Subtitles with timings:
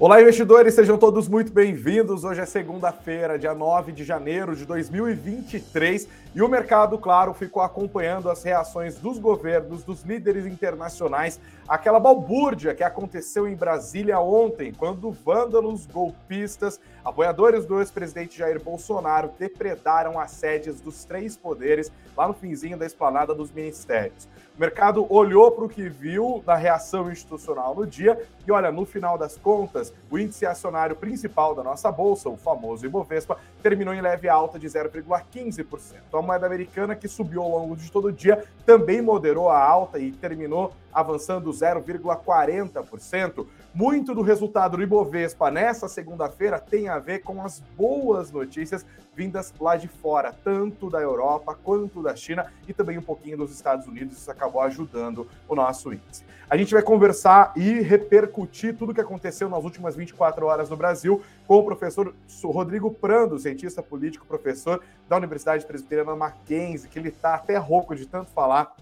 [0.00, 2.22] Olá, investidores, sejam todos muito bem-vindos.
[2.22, 8.30] Hoje é segunda-feira, dia 9 de janeiro de 2023, e o mercado, claro, ficou acompanhando
[8.30, 15.10] as reações dos governos, dos líderes internacionais, aquela balbúrdia que aconteceu em Brasília ontem, quando
[15.10, 22.34] vândalos golpistas, apoiadores do ex-presidente Jair Bolsonaro, depredaram as sedes dos três poderes lá no
[22.34, 24.28] finzinho da esplanada dos ministérios.
[24.58, 28.84] O mercado olhou para o que viu da reação institucional no dia e, olha, no
[28.84, 34.00] final das contas, o índice acionário principal da nossa bolsa, o famoso Ibovespa, terminou em
[34.00, 35.94] leve alta de 0,15%.
[36.12, 40.00] A moeda americana, que subiu ao longo de todo o dia, também moderou a alta
[40.00, 43.46] e terminou avançando 0,40%.
[43.74, 49.52] Muito do resultado do Ibovespa nessa segunda-feira tem a ver com as boas notícias vindas
[49.60, 53.86] lá de fora, tanto da Europa quanto da China e também um pouquinho dos Estados
[53.86, 54.16] Unidos.
[54.16, 56.24] Isso acabou ajudando o nosso índice.
[56.48, 60.76] A gente vai conversar e repercutir tudo o que aconteceu nas últimas 24 horas no
[60.76, 67.10] Brasil com o professor Rodrigo Prando, cientista político, professor da Universidade Presbiteriana Mackenzie, que ele
[67.10, 68.74] está até rouco de tanto falar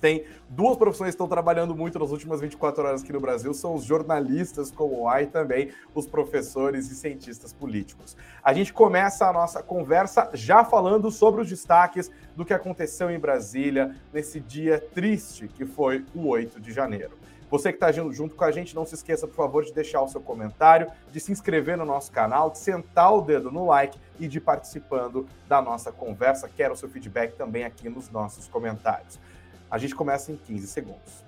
[0.00, 3.74] tem duas profissões que estão trabalhando muito nas últimas 24 horas aqui no Brasil, são
[3.74, 8.16] os jornalistas como o e também os professores e cientistas políticos.
[8.42, 13.18] A gente começa a nossa conversa já falando sobre os destaques do que aconteceu em
[13.18, 17.24] Brasília nesse dia triste que foi o 8 de janeiro.
[17.50, 20.08] Você que está junto com a gente, não se esqueça, por favor, de deixar o
[20.08, 24.26] seu comentário, de se inscrever no nosso canal, de sentar o dedo no like e
[24.26, 26.48] de participando da nossa conversa.
[26.48, 29.20] Quero o seu feedback também aqui nos nossos comentários.
[29.70, 31.24] A gente começa em 15 segundos.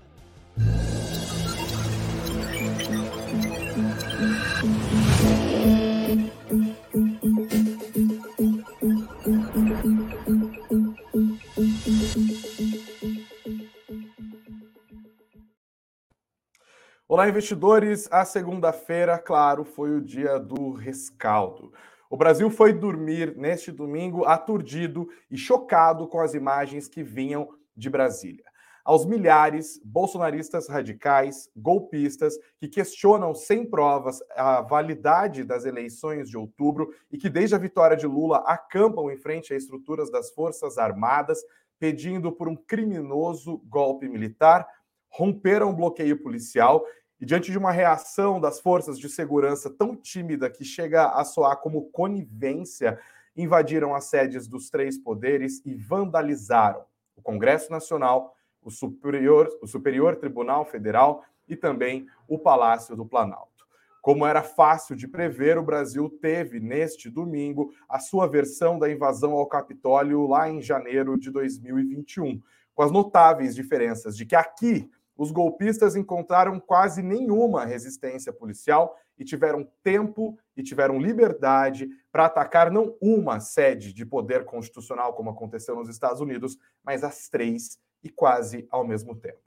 [17.09, 18.09] Olá, investidores!
[18.11, 21.73] A segunda-feira, claro, foi o dia do rescaldo.
[22.11, 27.91] O Brasil foi dormir neste domingo aturdido e chocado com as imagens que vinham de
[27.91, 28.45] Brasília.
[28.87, 36.95] Aos milhares bolsonaristas radicais, golpistas, que questionam sem provas a validade das eleições de outubro
[37.11, 41.41] e que, desde a vitória de Lula, acampam em frente a estruturas das Forças Armadas,
[41.81, 44.65] pedindo por um criminoso golpe militar,
[45.09, 46.87] romperam o bloqueio policial
[47.21, 51.57] e, diante de uma reação das forças de segurança tão tímida que chega a soar
[51.57, 53.01] como conivência,
[53.37, 56.85] invadiram as sedes dos três poderes e vandalizaram
[57.17, 63.57] o Congresso Nacional, o Superior, o Superior Tribunal Federal e também o Palácio do Planalto.
[64.03, 69.33] Como era fácil de prever, o Brasil teve neste domingo a sua versão da invasão
[69.33, 72.41] ao Capitólio lá em janeiro de 2021,
[72.73, 79.25] com as notáveis diferenças de que aqui os golpistas encontraram quase nenhuma resistência policial e
[79.25, 85.75] tiveram tempo e tiveram liberdade para atacar não uma sede de poder constitucional, como aconteceu
[85.75, 89.47] nos Estados Unidos, mas as três e quase ao mesmo tempo.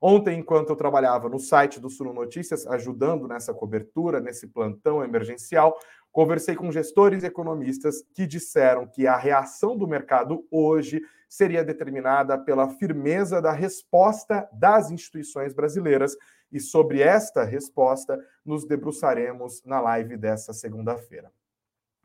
[0.00, 5.76] Ontem, enquanto eu trabalhava no site do Suno Notícias, ajudando nessa cobertura, nesse plantão emergencial,
[6.12, 12.38] conversei com gestores e economistas que disseram que a reação do mercado hoje seria determinada
[12.38, 16.16] pela firmeza da resposta das instituições brasileiras.
[16.50, 21.30] E sobre esta resposta, nos debruçaremos na live dessa segunda-feira.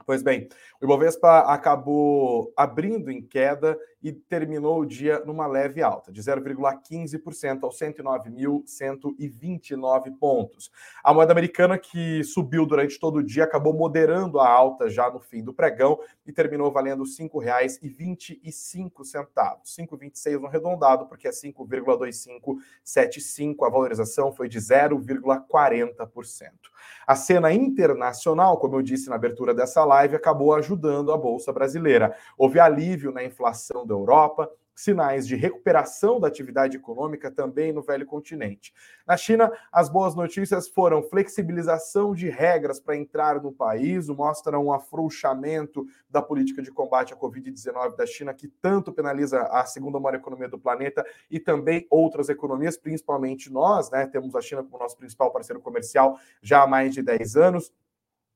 [0.06, 0.50] Pois bem,
[0.82, 7.64] o Ibovespa acabou abrindo em queda e terminou o dia numa leve alta, de 0,15%
[7.64, 10.70] aos 109.129 pontos.
[11.02, 15.22] A moeda americana, que subiu durante todo o dia, acabou moderando a alta já no
[15.22, 19.14] fim do pregão e terminou valendo R$ 5,25.
[19.64, 23.66] 5,26 no arredondado, porque é 5,2575.
[23.66, 26.52] A valorização foi de 0,40%.
[27.06, 32.16] A cena internacional, como eu disse na abertura dessa live, acabou ajudando a Bolsa Brasileira.
[32.38, 38.08] Houve alívio na inflação da Europa, sinais de recuperação da atividade econômica também no velho
[38.08, 38.74] continente.
[39.06, 44.74] Na China, as boas notícias foram flexibilização de regras para entrar no país, mostra um
[44.74, 50.16] afrouxamento da política de combate à Covid-19 da China, que tanto penaliza a segunda maior
[50.16, 54.08] economia do planeta e também outras economias, principalmente nós, né?
[54.08, 57.72] Temos a China como nosso principal parceiro comercial já há mais de 10 anos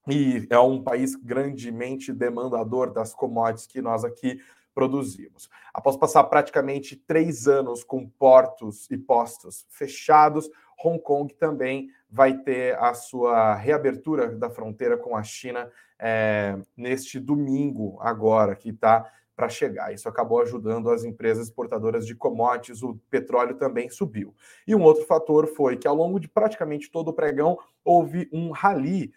[0.08, 4.40] e é um país grandemente demandador das commodities que nós aqui
[4.78, 5.50] produzimos.
[5.74, 10.48] Após passar praticamente três anos com portos e postos fechados,
[10.86, 17.20] Hong Kong também vai ter a sua reabertura da fronteira com a China é, neste
[17.20, 19.92] domingo, agora, que está para chegar.
[19.92, 24.36] Isso acabou ajudando as empresas exportadoras de commodities, o petróleo também subiu.
[24.68, 27.58] E um outro fator foi que ao longo de praticamente todo o pregão
[27.88, 29.14] houve um rally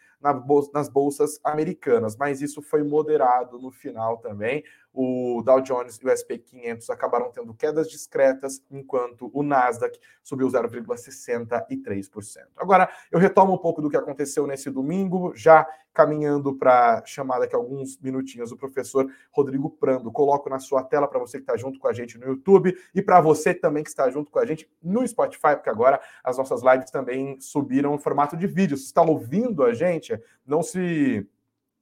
[0.73, 4.63] nas bolsas americanas, mas isso foi moderado no final também.
[4.93, 10.49] O Dow Jones e o SP 500 acabaram tendo quedas discretas, enquanto o Nasdaq subiu
[10.49, 12.47] 0,63%.
[12.57, 17.55] Agora, eu retomo um pouco do que aconteceu nesse domingo, já caminhando para chamar daqui
[17.55, 20.11] a alguns minutinhos o professor Rodrigo Prando.
[20.11, 23.03] Coloco na sua tela para você que está junto com a gente no YouTube e
[23.03, 26.63] para você também que está junto com a gente no Spotify, porque agora as nossas
[26.63, 28.60] lives também subiram em formato de vídeo.
[28.69, 31.27] Se está ouvindo a gente, não se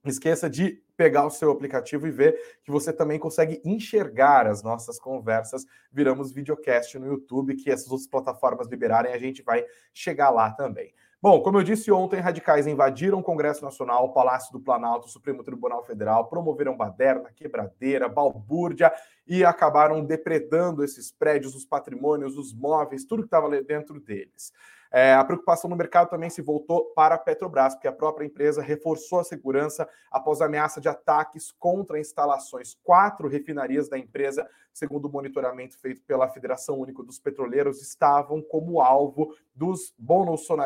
[0.04, 4.98] esqueça de pegar o seu aplicativo e ver que você também consegue enxergar as nossas
[4.98, 5.64] conversas.
[5.92, 9.64] Viramos videocast no YouTube, que essas outras plataformas liberarem, a gente vai
[9.94, 10.92] chegar lá também.
[11.20, 15.10] Bom, como eu disse ontem, radicais invadiram o Congresso Nacional, o Palácio do Planalto, o
[15.10, 18.92] Supremo Tribunal Federal, promoveram baderna, quebradeira, balbúrdia
[19.26, 24.52] e acabaram depredando esses prédios, os patrimônios, os móveis, tudo que estava dentro deles.
[24.90, 28.62] É, a preocupação no mercado também se voltou para a Petrobras, porque a própria empresa
[28.62, 32.76] reforçou a segurança após a ameaça de ataques contra instalações.
[32.82, 38.80] Quatro refinarias da empresa, segundo o monitoramento feito pela Federação Única dos Petroleiros, estavam como
[38.80, 39.94] alvo dos,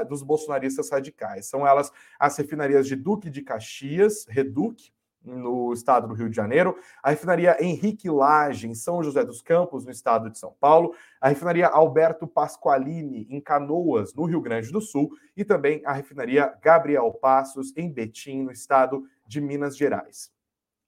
[0.08, 1.46] dos bolsonaristas radicais.
[1.46, 4.92] São elas as refinarias de Duque de Caxias, Reduc,
[5.24, 9.84] no estado do Rio de Janeiro, a refinaria Henrique Lage, em São José dos Campos,
[9.84, 14.80] no estado de São Paulo, a refinaria Alberto Pasqualini, em Canoas, no Rio Grande do
[14.80, 20.30] Sul, e também a refinaria Gabriel Passos, em Betim, no estado de Minas Gerais.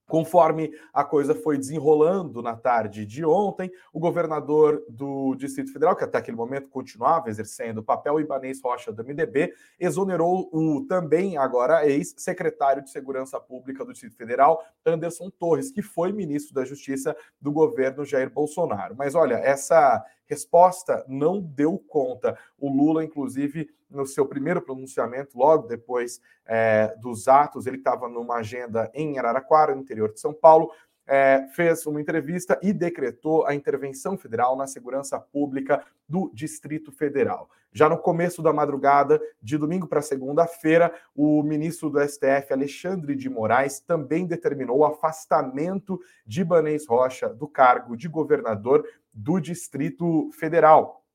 [0.07, 6.03] Conforme a coisa foi desenrolando na tarde de ontem, o governador do Distrito Federal, que
[6.03, 11.87] até aquele momento continuava exercendo o papel, Ibanês Rocha do MDB, exonerou o também agora
[11.87, 17.51] ex-secretário de Segurança Pública do Distrito Federal, Anderson Torres, que foi ministro da Justiça do
[17.51, 18.95] governo Jair Bolsonaro.
[18.95, 22.37] Mas olha, essa resposta não deu conta.
[22.57, 28.35] O Lula, inclusive, no seu primeiro pronunciamento, logo depois é, dos atos, ele estava numa
[28.35, 30.71] agenda em Araraquara, no interior de São Paulo,
[31.07, 37.49] é, fez uma entrevista e decretou a intervenção federal na segurança pública do Distrito Federal.
[37.71, 43.29] Já no começo da madrugada, de domingo para segunda-feira, o ministro do STF, Alexandre de
[43.29, 51.05] Moraes, também determinou o afastamento de Banês Rocha do cargo de governador do Distrito Federal.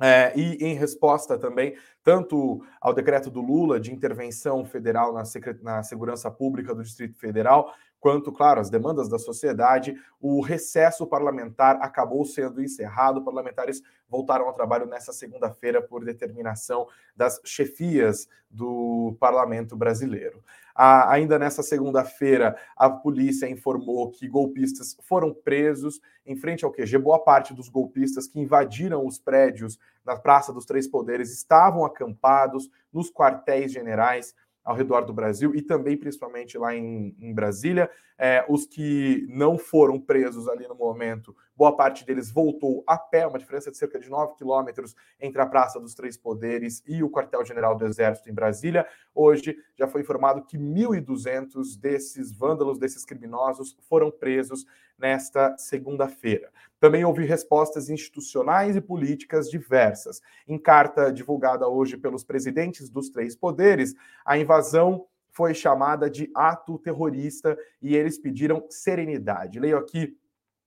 [0.00, 5.22] É, e em resposta também, tanto ao decreto do Lula de intervenção federal na,
[5.62, 11.78] na, segurança pública do Distrito Federal, quanto, claro, as demandas da sociedade, o recesso parlamentar
[11.80, 13.24] acabou sendo encerrado.
[13.24, 20.42] Parlamentares voltaram ao trabalho nessa segunda-feira por determinação das chefias do parlamento brasileiro.
[20.74, 26.98] Ainda nessa segunda-feira, a polícia informou que golpistas foram presos em frente ao QG.
[26.98, 32.68] Boa parte dos golpistas que invadiram os prédios na Praça dos Três Poderes estavam acampados
[32.92, 34.34] nos quartéis generais
[34.64, 37.88] ao redor do Brasil e também, principalmente lá em, em Brasília.
[38.16, 43.26] É, os que não foram presos ali no momento, boa parte deles voltou a pé,
[43.26, 47.10] uma diferença de cerca de 9 quilômetros entre a Praça dos Três Poderes e o
[47.10, 48.86] quartel-general do Exército em Brasília.
[49.12, 54.64] Hoje já foi informado que 1.200 desses vândalos, desses criminosos, foram presos
[54.96, 56.50] nesta segunda-feira.
[56.78, 60.20] Também houve respostas institucionais e políticas diversas.
[60.46, 63.94] Em carta divulgada hoje pelos presidentes dos três poderes,
[64.24, 69.58] a invasão foi chamada de ato terrorista e eles pediram serenidade.
[69.58, 70.16] Leio aqui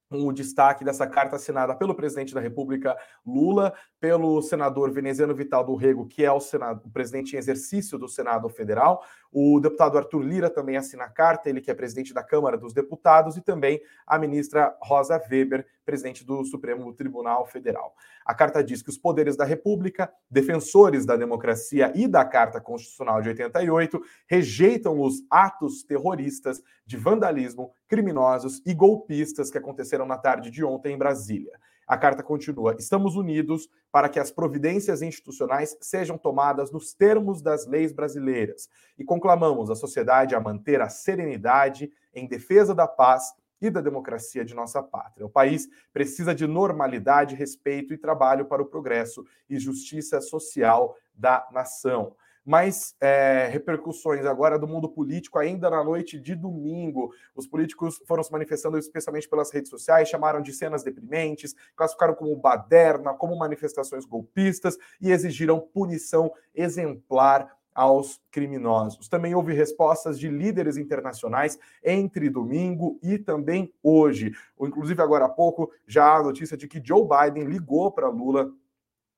[0.09, 2.95] um destaque dessa carta assinada pelo presidente da República
[3.25, 7.97] Lula, pelo senador veneziano Vital do Rego, que é o, senado, o presidente em exercício
[7.97, 12.13] do Senado Federal, o deputado Arthur Lira também assina a carta, ele que é presidente
[12.13, 17.95] da Câmara dos Deputados, e também a ministra Rosa Weber, presidente do Supremo Tribunal Federal.
[18.25, 23.21] A carta diz que os poderes da República, defensores da democracia e da Carta Constitucional
[23.21, 30.51] de 88, rejeitam os atos terroristas de vandalismo, criminosos e golpistas que aconteceram na tarde
[30.51, 31.57] de ontem em Brasília.
[31.87, 37.65] A carta continua: estamos unidos para que as providências institucionais sejam tomadas nos termos das
[37.65, 38.67] leis brasileiras.
[38.97, 44.43] E conclamamos a sociedade a manter a serenidade em defesa da paz e da democracia
[44.43, 45.25] de nossa pátria.
[45.25, 51.47] O país precisa de normalidade, respeito e trabalho para o progresso e justiça social da
[51.51, 52.15] nação
[52.47, 57.13] mais é, repercussões agora do mundo político, ainda na noite de domingo.
[57.35, 62.33] Os políticos foram se manifestando especialmente pelas redes sociais, chamaram de cenas deprimentes, classificaram como
[62.37, 69.09] baderna, como manifestações golpistas e exigiram punição exemplar aos criminosos.
[69.09, 74.31] Também houve respostas de líderes internacionais entre domingo e também hoje.
[74.59, 78.49] Inclusive, agora há pouco, já há a notícia de que Joe Biden ligou para Lula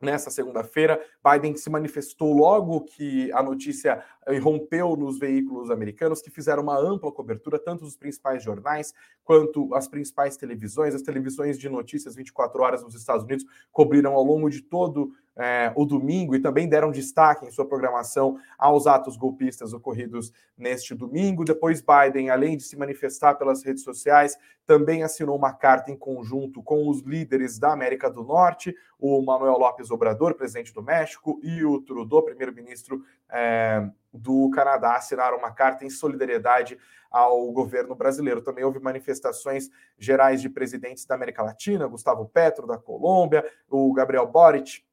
[0.02, 4.02] Nessa segunda-feira, Biden se manifestou logo que a notícia
[4.42, 8.94] rompeu nos veículos americanos, que fizeram uma ampla cobertura, tanto os principais jornais
[9.26, 10.96] quanto as principais televisões.
[10.96, 15.72] As televisões de notícias 24 horas nos Estados Unidos cobriram ao longo de todo é,
[15.74, 21.46] o domingo e também deram destaque em sua programação aos atos golpistas ocorridos neste domingo.
[21.46, 26.62] Depois, Biden, além de se manifestar pelas redes sociais, também assinou uma carta em conjunto
[26.62, 31.64] com os líderes da América do Norte, o Manuel López Obrador, presidente do México, e
[31.64, 36.78] o Trudeau, primeiro-ministro é, do Canadá, assinaram uma carta em solidariedade
[37.10, 38.42] ao governo brasileiro.
[38.42, 44.28] Também houve manifestações gerais de presidentes da América Latina, Gustavo Petro, da Colômbia, o Gabriel
[44.28, 44.84] Boric,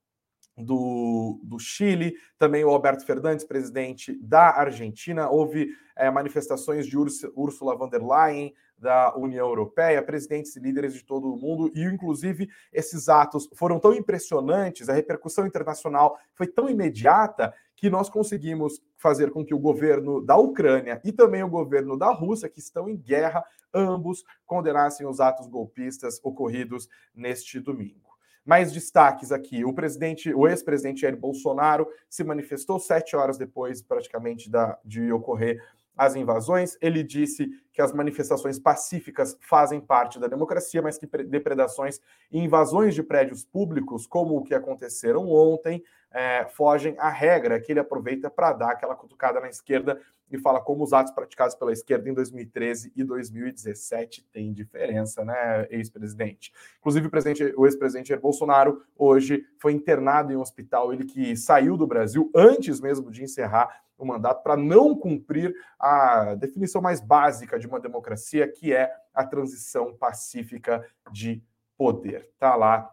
[0.56, 5.28] do, do Chile, também o Alberto Fernandes, presidente da Argentina.
[5.28, 11.02] Houve é, manifestações de Ursula von der Leyen, da União Europeia, presidentes e líderes de
[11.02, 16.68] todo o mundo, e inclusive esses atos foram tão impressionantes, a repercussão internacional foi tão
[16.68, 21.96] imediata que nós conseguimos fazer com que o governo da Ucrânia e também o governo
[21.96, 28.05] da Rússia, que estão em guerra, ambos condenassem os atos golpistas ocorridos neste domingo.
[28.46, 34.48] Mais destaques aqui: o presidente, o ex-presidente Jair Bolsonaro se manifestou sete horas depois, praticamente,
[34.48, 35.60] da, de ocorrer
[35.96, 36.76] as invasões.
[36.80, 42.00] Ele disse que as manifestações pacíficas fazem parte da democracia, mas que depredações
[42.30, 45.82] e invasões de prédios públicos, como o que aconteceram ontem,
[46.12, 50.60] é, fogem à regra, que ele aproveita para dar aquela cutucada na esquerda e fala
[50.60, 56.52] como os atos praticados pela esquerda em 2013 e 2017 têm diferença, né, ex-presidente?
[56.78, 61.86] Inclusive, o, o ex-presidente Bolsonaro hoje foi internado em um hospital, ele que saiu do
[61.86, 67.66] Brasil antes mesmo de encerrar o mandato para não cumprir a definição mais básica de
[67.66, 71.42] uma democracia, que é a transição pacífica de
[71.78, 72.30] poder.
[72.38, 72.90] Tá lá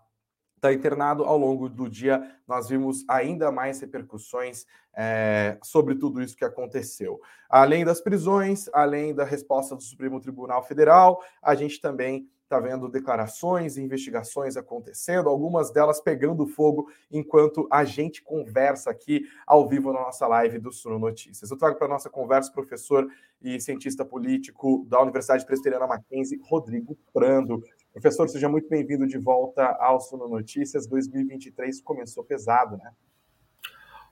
[0.64, 1.26] está internado.
[1.26, 4.66] Ao longo do dia, nós vimos ainda mais repercussões
[4.96, 7.20] é, sobre tudo isso que aconteceu.
[7.50, 12.88] Além das prisões, além da resposta do Supremo Tribunal Federal, a gente também está vendo
[12.88, 19.92] declarações e investigações acontecendo, algumas delas pegando fogo enquanto a gente conversa aqui ao vivo
[19.92, 21.50] na nossa live do Suno Notícias.
[21.50, 23.08] Eu trago para nossa conversa o professor
[23.42, 27.64] e cientista político da Universidade Presbiteriana Mackenzie, Rodrigo Prando.
[27.94, 30.88] Professor, seja muito bem-vindo de volta ao Suno Notícias.
[30.88, 32.92] 2023 começou pesado, né?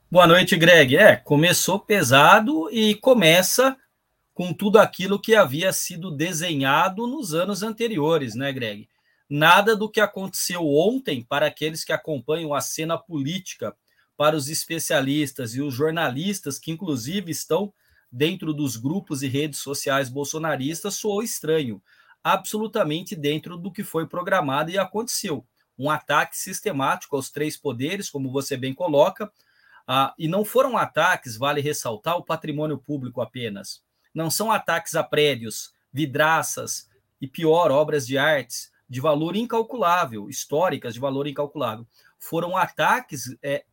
[0.10, 0.96] Boa noite, Greg.
[0.96, 3.76] É, começou pesado e começa
[4.36, 8.88] com tudo aquilo que havia sido desenhado nos anos anteriores, né, Greg?
[9.28, 13.76] Nada do que aconteceu ontem para aqueles que acompanham a cena política,
[14.16, 17.74] para os especialistas e os jornalistas que, inclusive, estão
[18.12, 21.82] dentro dos grupos e redes sociais bolsonaristas, soou estranho
[22.24, 25.46] absolutamente dentro do que foi programado e aconteceu.
[25.78, 29.32] Um ataque sistemático aos três poderes, como você bem coloca,
[29.88, 33.84] ah, e não foram ataques, vale ressaltar, o patrimônio público apenas.
[34.14, 36.88] Não são ataques a prédios, vidraças
[37.20, 41.88] e, pior, obras de artes de valor incalculável, históricas de valor incalculável.
[42.20, 43.64] Foram ataques, é,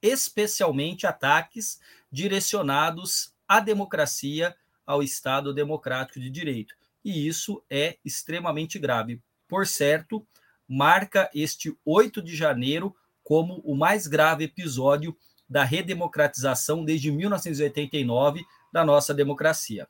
[0.00, 1.80] especialmente ataques
[2.10, 9.22] direcionados à democracia, ao Estado democrático de direito e isso é extremamente grave.
[9.48, 10.26] Por certo,
[10.68, 15.16] marca este 8 de janeiro como o mais grave episódio
[15.48, 19.88] da redemocratização desde 1989 da nossa democracia.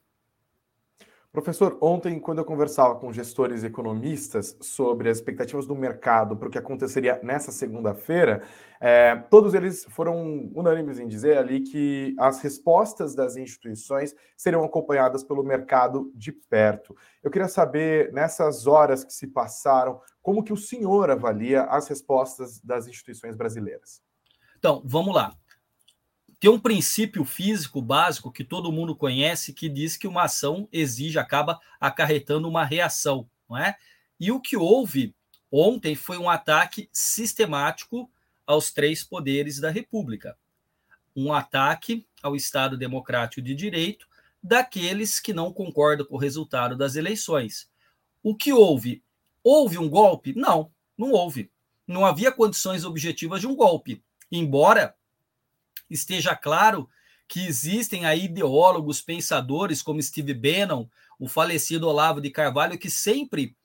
[1.32, 6.50] Professor, ontem, quando eu conversava com gestores economistas sobre as expectativas do mercado para o
[6.50, 8.42] que aconteceria nessa segunda-feira,
[8.80, 15.22] é, todos eles foram unânimes em dizer ali que as respostas das instituições seriam acompanhadas
[15.22, 16.96] pelo mercado de perto.
[17.22, 22.60] Eu queria saber, nessas horas que se passaram, como que o senhor avalia as respostas
[22.60, 24.02] das instituições brasileiras?
[24.58, 25.39] Então, vamos lá
[26.40, 31.18] tem um princípio físico básico que todo mundo conhece que diz que uma ação exige,
[31.18, 33.76] acaba acarretando uma reação, não é?
[34.18, 35.14] E o que houve
[35.52, 38.10] ontem foi um ataque sistemático
[38.46, 40.34] aos três poderes da República.
[41.14, 44.08] Um ataque ao Estado Democrático de Direito
[44.42, 47.68] daqueles que não concordam com o resultado das eleições.
[48.22, 49.02] O que houve?
[49.44, 50.34] Houve um golpe?
[50.34, 51.50] Não, não houve.
[51.86, 54.02] Não havia condições objetivas de um golpe.
[54.32, 54.94] Embora
[55.90, 56.88] esteja claro
[57.28, 60.86] que existem aí ideólogos, pensadores como Steve Bannon,
[61.18, 63.56] o falecido Olavo de Carvalho, que sempre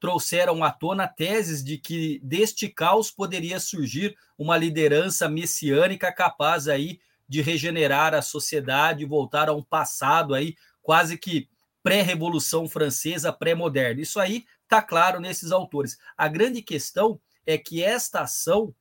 [0.00, 7.00] trouxeram à tona teses de que deste caos poderia surgir uma liderança messiânica capaz aí
[7.28, 11.48] de regenerar a sociedade, voltar a um passado aí quase que
[11.82, 14.00] pré-revolução francesa, pré-moderna.
[14.00, 15.96] Isso aí está claro nesses autores.
[16.16, 18.74] A grande questão é que esta ação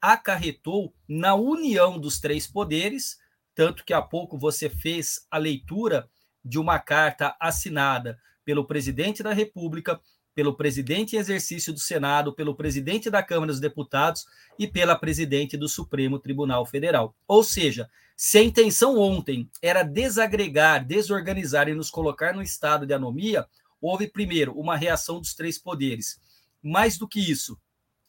[0.00, 3.18] acarretou na união dos três poderes,
[3.54, 6.08] tanto que há pouco você fez a leitura
[6.44, 10.00] de uma carta assinada pelo presidente da República,
[10.34, 14.24] pelo presidente em exercício do Senado, pelo presidente da Câmara dos Deputados
[14.58, 17.14] e pela presidente do Supremo Tribunal Federal.
[17.28, 22.94] Ou seja, se a intenção ontem era desagregar, desorganizar e nos colocar no estado de
[22.94, 23.46] anomia,
[23.80, 26.20] houve primeiro uma reação dos três poderes.
[26.62, 27.58] Mais do que isso,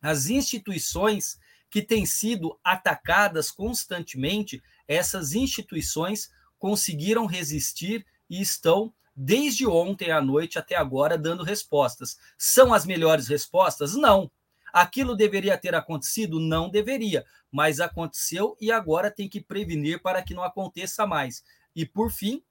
[0.01, 1.39] as instituições
[1.71, 10.59] que têm sido atacadas constantemente, essas instituições conseguiram resistir e estão, desde ontem à noite
[10.59, 12.17] até agora, dando respostas.
[12.37, 13.95] São as melhores respostas?
[13.95, 14.29] Não.
[14.73, 16.39] Aquilo deveria ter acontecido?
[16.39, 21.41] Não deveria, mas aconteceu e agora tem que prevenir para que não aconteça mais.
[21.73, 22.43] E, por fim,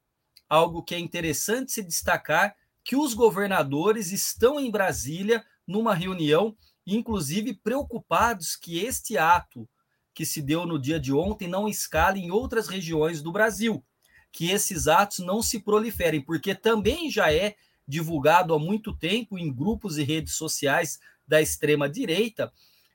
[0.49, 7.53] algo que é interessante se destacar, que os governadores estão em Brasília numa reunião inclusive
[7.53, 9.67] preocupados que este ato
[10.13, 13.83] que se deu no dia de ontem não escale em outras regiões do Brasil,
[14.31, 17.55] que esses atos não se proliferem, porque também já é
[17.87, 22.51] divulgado há muito tempo em grupos e redes sociais da extrema direita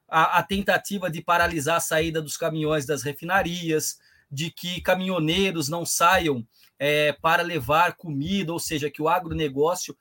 [0.09, 3.99] a, a tentativa de paralisar a saída dos caminhões das refinarias,
[4.31, 6.47] de que caminhoneiros não saiam
[6.79, 9.97] é, para levar comida, ou seja, que o agronegócio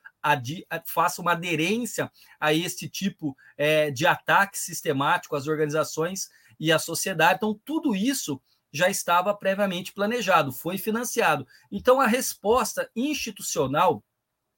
[0.86, 6.28] faça uma aderência a este tipo é, de ataque sistemático às organizações
[6.58, 7.36] e à sociedade.
[7.36, 8.40] Então, tudo isso
[8.72, 11.46] já estava previamente planejado, foi financiado.
[11.70, 14.04] Então, a resposta institucional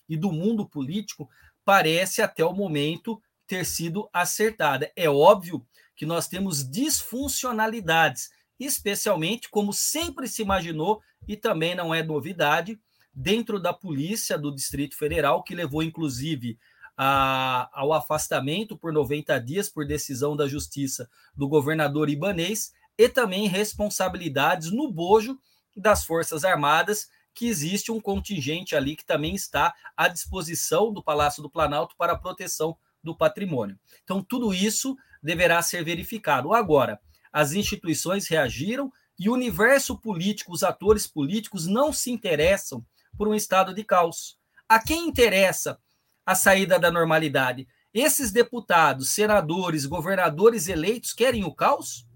[0.08, 1.28] e do mundo político
[1.64, 4.90] parece, até o momento, ter sido acertada.
[4.96, 12.02] É óbvio que nós temos disfuncionalidades, especialmente como sempre se imaginou, e também não é
[12.02, 12.80] novidade,
[13.20, 16.56] dentro da polícia do Distrito Federal, que levou inclusive
[16.96, 23.48] a, ao afastamento por 90 dias por decisão da Justiça do governador Ibanês e também
[23.48, 25.36] responsabilidades no bojo
[25.76, 31.42] das Forças Armadas, que existe um contingente ali que também está à disposição do Palácio
[31.42, 33.76] do Planalto para a proteção do patrimônio.
[34.04, 36.54] Então, tudo isso deverá ser verificado.
[36.54, 37.00] Agora,
[37.32, 43.34] as instituições reagiram e o universo político, os atores políticos não se interessam por um
[43.34, 44.38] estado de caos.
[44.68, 45.78] A quem interessa
[46.26, 47.66] a saída da normalidade?
[47.92, 52.06] Esses deputados, senadores, governadores eleitos querem o caos?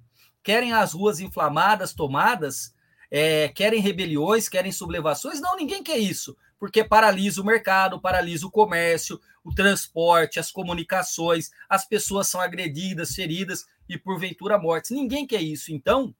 [0.42, 2.74] Querem as ruas inflamadas, tomadas?
[3.10, 5.40] É, querem rebeliões, querem sublevações?
[5.40, 11.50] Não, ninguém quer isso, porque paralisa o mercado, paralisa o comércio, o transporte, as comunicações,
[11.68, 14.90] as pessoas são agredidas, feridas e porventura mortes.
[14.90, 15.72] Ninguém quer isso.
[15.72, 16.14] Então,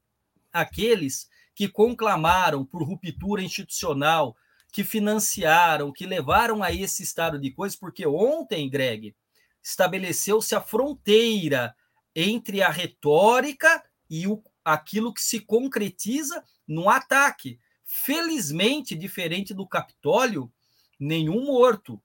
[0.53, 4.37] aqueles que conclamaram por ruptura institucional,
[4.73, 9.15] que financiaram, que levaram a esse estado de coisas, porque ontem, Greg,
[9.63, 11.77] estabeleceu-se a fronteira
[12.17, 17.61] entre a retórica e o, aquilo que se concretiza no ataque.
[17.85, 20.51] Felizmente, diferente do Capitólio,
[20.99, 22.03] nenhum morto.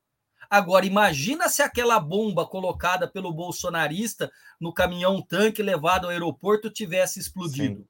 [0.49, 7.19] Agora, imagina se aquela bomba colocada pelo bolsonarista no caminhão tanque levado ao aeroporto tivesse
[7.19, 7.79] explodido.
[7.79, 7.87] Sim.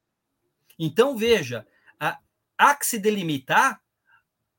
[0.78, 1.66] Então, veja,
[2.00, 2.20] há,
[2.58, 3.82] há que se delimitar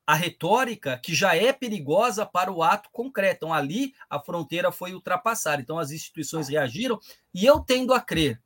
[0.08, 3.44] a retórica que já é perigosa para o ato concreto.
[3.44, 5.60] Então, ali a fronteira foi ultrapassada.
[5.60, 6.98] Então, as instituições reagiram
[7.34, 8.40] e eu tendo a crer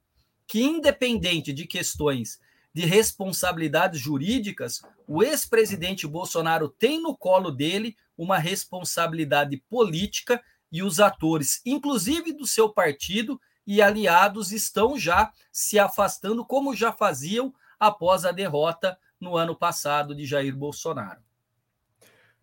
[0.45, 2.41] que, independente de questões
[2.75, 10.99] de responsabilidades jurídicas, o ex-presidente Bolsonaro tem no colo dele uma responsabilidade política e os
[10.99, 18.25] atores, inclusive do seu partido e aliados, estão já se afastando, como já faziam após
[18.25, 21.23] a derrota no ano passado de Jair Bolsonaro.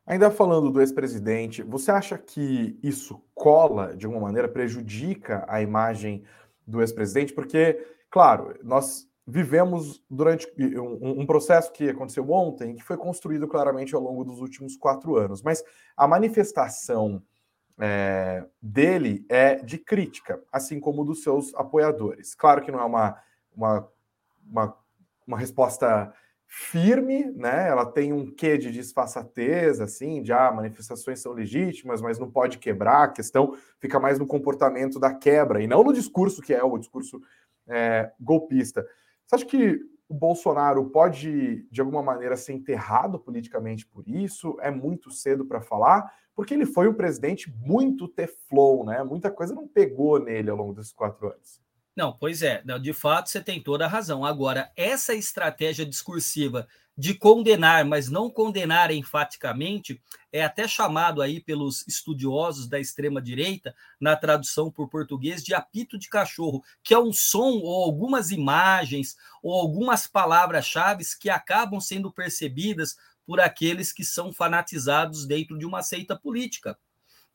[0.10, 6.24] Ainda falando do ex-presidente, você acha que isso cola de alguma maneira, prejudica a imagem
[6.66, 7.32] do ex-presidente?
[7.32, 14.02] Porque, claro, nós vivemos durante um, processo que aconteceu ontem, que foi construído claramente ao
[14.02, 15.64] longo dos últimos quatro anos, mas
[15.96, 17.22] a manifestação
[17.80, 22.34] é, dele é de crítica, assim como dos seus apoiadores.
[22.34, 23.16] Claro que não é uma,
[23.56, 23.88] uma,
[24.44, 24.78] uma,
[25.28, 26.12] uma resposta
[26.52, 27.70] firme, né?
[27.70, 32.58] Ela tem um quê de disfarçatez, assim, de ah, manifestações são legítimas, mas não pode
[32.58, 33.04] quebrar.
[33.04, 36.78] A questão fica mais no comportamento da quebra e não no discurso que é o
[36.80, 37.22] discurso
[37.68, 38.84] é, golpista.
[39.28, 44.58] Você acha que o Bolsonaro pode, de alguma maneira, ser enterrado politicamente por isso?
[44.60, 49.04] É muito cedo para falar, porque ele foi um presidente muito teflon, né?
[49.04, 51.62] Muita coisa não pegou nele ao longo desses quatro anos.
[52.00, 54.24] Não, pois é, de fato você tem toda a razão.
[54.24, 56.66] Agora, essa estratégia discursiva
[56.98, 63.76] de condenar, mas não condenar enfaticamente, é até chamado aí pelos estudiosos da extrema direita,
[64.00, 69.18] na tradução por português, de apito de cachorro, que é um som ou algumas imagens
[69.44, 75.84] ou algumas palavras-chave que acabam sendo percebidas por aqueles que são fanatizados dentro de uma
[75.84, 76.80] seita política.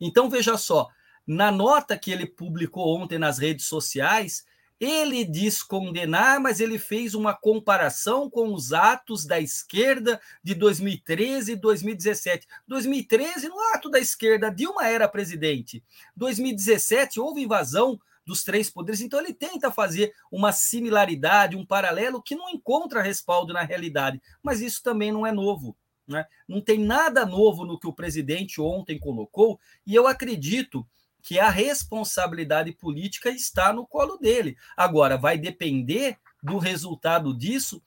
[0.01, 0.89] Então veja só,
[1.27, 4.43] na nota que ele publicou ontem nas redes sociais,
[4.81, 11.53] ele diz condenar, mas ele fez uma comparação com os atos da esquerda de 2013
[11.53, 12.47] e 2017.
[12.67, 15.83] 2013, no ato da esquerda, Dilma era presidente.
[16.17, 19.01] 2017, houve invasão dos três poderes.
[19.01, 24.21] Então, ele tenta fazer uma similaridade, um paralelo que não encontra respaldo na realidade.
[24.43, 25.77] Mas isso também não é novo.
[26.07, 26.27] Né?
[26.47, 30.87] Não tem nada novo no que o presidente ontem colocou, e eu acredito
[31.25, 34.59] que a responsabilidade política está no colo dele.
[34.77, 37.83] Agora, vai depender do resultado disso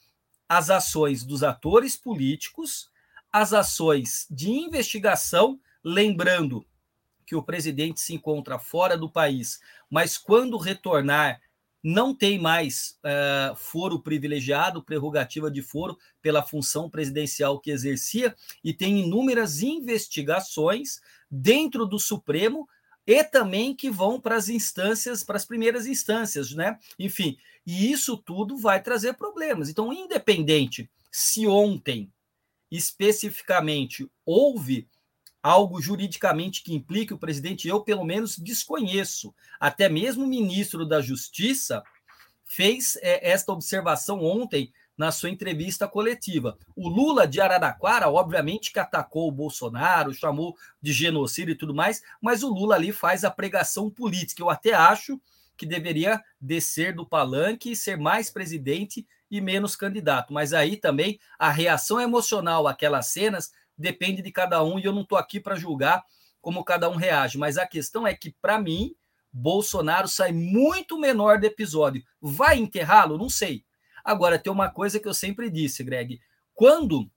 [0.50, 2.90] as ações dos atores políticos,
[3.32, 6.66] as ações de investigação, lembrando
[7.28, 11.40] que o presidente se encontra fora do país, mas quando retornar,
[11.84, 18.74] não tem mais uh, foro privilegiado, prerrogativa de foro pela função presidencial que exercia, e
[18.74, 22.68] tem inúmeras investigações dentro do Supremo
[23.08, 26.78] e também que vão para as instâncias, para as primeiras instâncias, né?
[27.00, 29.70] Enfim, e isso tudo vai trazer problemas.
[29.70, 32.12] Então, independente se ontem
[32.70, 34.88] especificamente houve
[35.42, 39.34] algo juridicamente que implique o presidente, eu pelo menos desconheço.
[39.58, 41.82] Até mesmo o ministro da Justiça
[42.44, 46.58] fez é, esta observação ontem na sua entrevista coletiva.
[46.76, 52.02] O Lula de Araraquara, obviamente, que atacou o Bolsonaro, chamou de genocídio e tudo mais,
[52.20, 54.42] mas o Lula ali faz a pregação política.
[54.42, 55.22] Eu até acho
[55.56, 60.34] que deveria descer do palanque e ser mais presidente e menos candidato.
[60.34, 65.02] Mas aí também a reação emocional àquelas cenas depende de cada um e eu não
[65.02, 66.04] estou aqui para julgar
[66.42, 67.38] como cada um reage.
[67.38, 68.96] Mas a questão é que, para mim,
[69.34, 72.04] Bolsonaro sai muito menor do episódio.
[72.22, 73.18] Vai enterrá-lo?
[73.18, 73.66] Não sei.
[74.08, 76.22] Agora, tem uma coisa que eu sempre disse, Greg.
[76.56, 77.12] Quando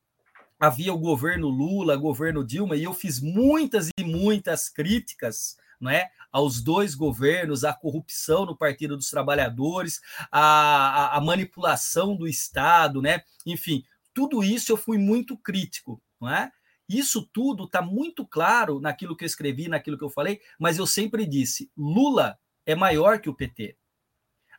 [0.58, 5.56] havia o governo Lula, governo Dilma, e eu fiz muitas e muitas críticas
[5.88, 10.00] é, aos dois governos, a corrupção no Partido dos Trabalhadores,
[10.32, 13.22] a, manipulação do Estado, né?
[13.46, 16.02] enfim, tudo isso eu fui muito crítico.
[16.20, 16.50] Não é?
[16.88, 20.88] Isso tudo está muito claro naquilo que eu escrevi, naquilo que eu falei, mas eu
[20.88, 23.76] sempre disse: Lula é maior que o PT.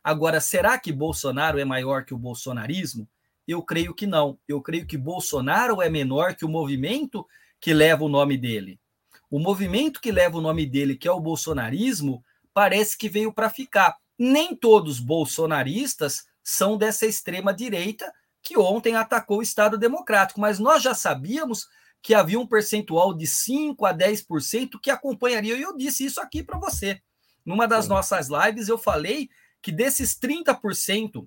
[0.02, 3.08] Agora, será que Bolsonaro é maior que o bolsonarismo?
[3.46, 4.38] Eu creio que não.
[4.48, 7.26] Eu creio que Bolsonaro é menor que o movimento
[7.60, 8.80] que leva o nome dele.
[9.30, 13.48] O movimento que leva o nome dele, que é o bolsonarismo, parece que veio para
[13.48, 13.96] ficar.
[14.18, 18.12] Nem todos bolsonaristas são dessa extrema direita
[18.42, 21.68] que ontem atacou o Estado Democrático, mas nós já sabíamos
[22.02, 25.56] que havia um percentual de 5 a 10% que acompanharia.
[25.56, 27.00] E eu disse isso aqui para você.
[27.46, 27.90] Numa das Sim.
[27.90, 29.30] nossas lives, eu falei
[29.62, 31.26] que desses 30%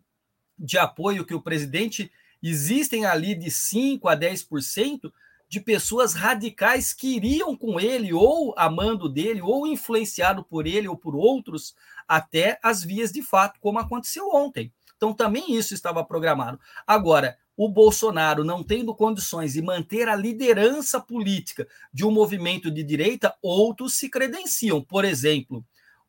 [0.58, 5.12] de apoio que o presidente, existem ali de 5 a 10%
[5.48, 10.98] de pessoas radicais que iriam com ele, ou amando dele, ou influenciado por ele ou
[10.98, 11.76] por outros,
[12.08, 14.72] até as vias de fato, como aconteceu ontem.
[14.98, 16.60] Então, também isso estava programado.
[16.86, 22.84] Agora, o Bolsonaro não tendo condições de manter a liderança política de um movimento de
[22.84, 24.82] direita, outros se credenciam.
[24.82, 25.64] Por exemplo,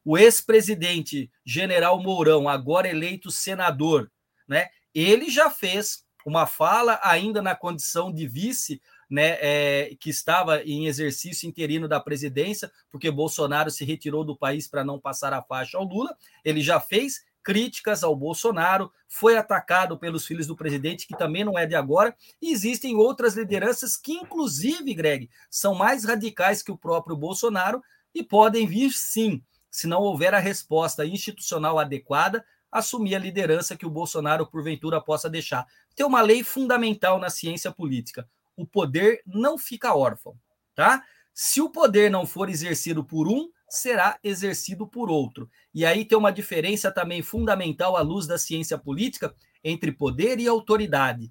[0.06, 4.08] o ex-presidente General Mourão, agora eleito senador,
[4.46, 4.68] né?
[4.94, 10.86] Ele já fez uma fala ainda na condição de vice, né, é, que estava em
[10.86, 15.76] exercício interino da presidência, porque Bolsonaro se retirou do país para não passar a faixa
[15.76, 16.16] ao Lula.
[16.44, 21.58] Ele já fez críticas ao Bolsonaro, foi atacado pelos filhos do presidente, que também não
[21.58, 26.78] é de agora, e existem outras lideranças que, inclusive, Greg, são mais radicais que o
[26.78, 27.82] próprio Bolsonaro
[28.14, 29.42] e podem vir sim
[29.76, 35.28] se não houver a resposta institucional adequada, assumir a liderança que o Bolsonaro, porventura, possa
[35.28, 35.66] deixar.
[35.94, 40.34] Tem uma lei fundamental na ciência política: o poder não fica órfão,
[40.74, 41.04] tá?
[41.34, 45.46] Se o poder não for exercido por um, será exercido por outro.
[45.74, 50.48] E aí tem uma diferença também fundamental à luz da ciência política entre poder e
[50.48, 51.30] autoridade.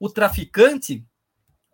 [0.00, 1.06] O traficante,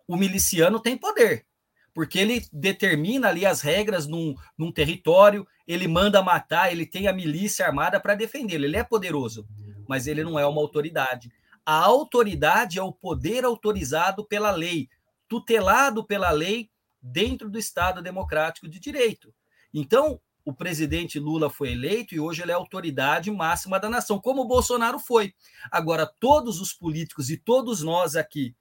[0.07, 1.47] o miliciano tem poder,
[1.93, 7.13] porque ele determina ali as regras num, num território, ele manda matar, ele tem a
[7.13, 8.65] milícia armada para defendê-lo.
[8.65, 9.47] Ele é poderoso,
[9.87, 11.31] mas ele não é uma autoridade.
[11.65, 14.89] A autoridade é o poder autorizado pela lei,
[15.27, 16.69] tutelado pela lei
[17.01, 19.33] dentro do Estado democrático de direito.
[19.73, 24.19] Então, o presidente Lula foi eleito e hoje ele é a autoridade máxima da nação,
[24.19, 25.33] como o Bolsonaro foi.
[25.71, 28.55] Agora, todos os políticos e todos nós aqui,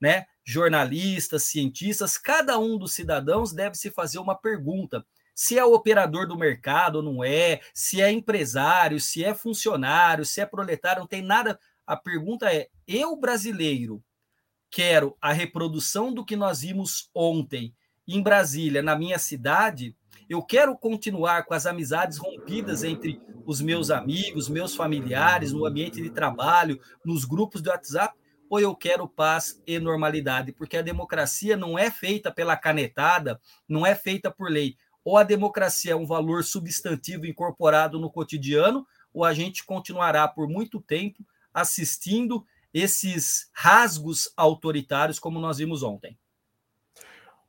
[0.00, 6.26] né, jornalistas, cientistas, cada um dos cidadãos deve se fazer uma pergunta: se é operador
[6.26, 11.06] do mercado ou não é, se é empresário, se é funcionário, se é proletário, não
[11.06, 11.60] tem nada.
[11.86, 14.02] A pergunta é: eu, brasileiro,
[14.70, 17.74] quero a reprodução do que nós vimos ontem
[18.06, 19.94] em Brasília, na minha cidade,
[20.30, 26.00] eu quero continuar com as amizades rompidas entre os meus amigos, meus familiares, no ambiente
[26.00, 28.16] de trabalho, nos grupos do WhatsApp,
[28.48, 30.52] ou eu quero paz e normalidade?
[30.52, 34.76] Porque a democracia não é feita pela canetada, não é feita por lei.
[35.04, 40.48] Ou a democracia é um valor substantivo incorporado no cotidiano, ou a gente continuará por
[40.48, 46.18] muito tempo assistindo esses rasgos autoritários, como nós vimos ontem.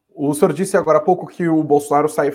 [0.10, 2.32] O senhor disse agora há pouco que o Bolsonaro sai,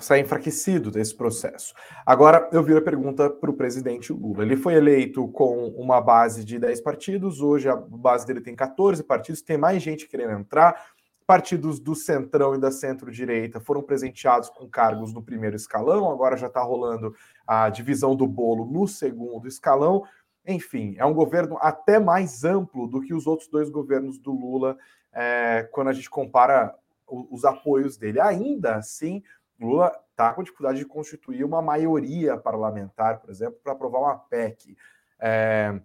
[0.00, 1.74] sai enfraquecido desse processo.
[2.04, 4.42] Agora eu viro a pergunta para o presidente Lula.
[4.42, 9.02] Ele foi eleito com uma base de 10 partidos, hoje a base dele tem 14
[9.04, 10.90] partidos, tem mais gente querendo entrar.
[11.26, 16.48] Partidos do centrão e da centro-direita foram presenteados com cargos no primeiro escalão, agora já
[16.48, 17.14] está rolando
[17.46, 20.02] a divisão do bolo no segundo escalão.
[20.44, 24.76] Enfim, é um governo até mais amplo do que os outros dois governos do Lula,
[25.12, 26.74] é, quando a gente compara
[27.06, 28.20] os apoios dele.
[28.20, 29.22] Ainda assim,
[29.60, 34.76] Lula está com dificuldade de constituir uma maioria parlamentar, por exemplo, para aprovar uma PEC.
[35.18, 35.80] É,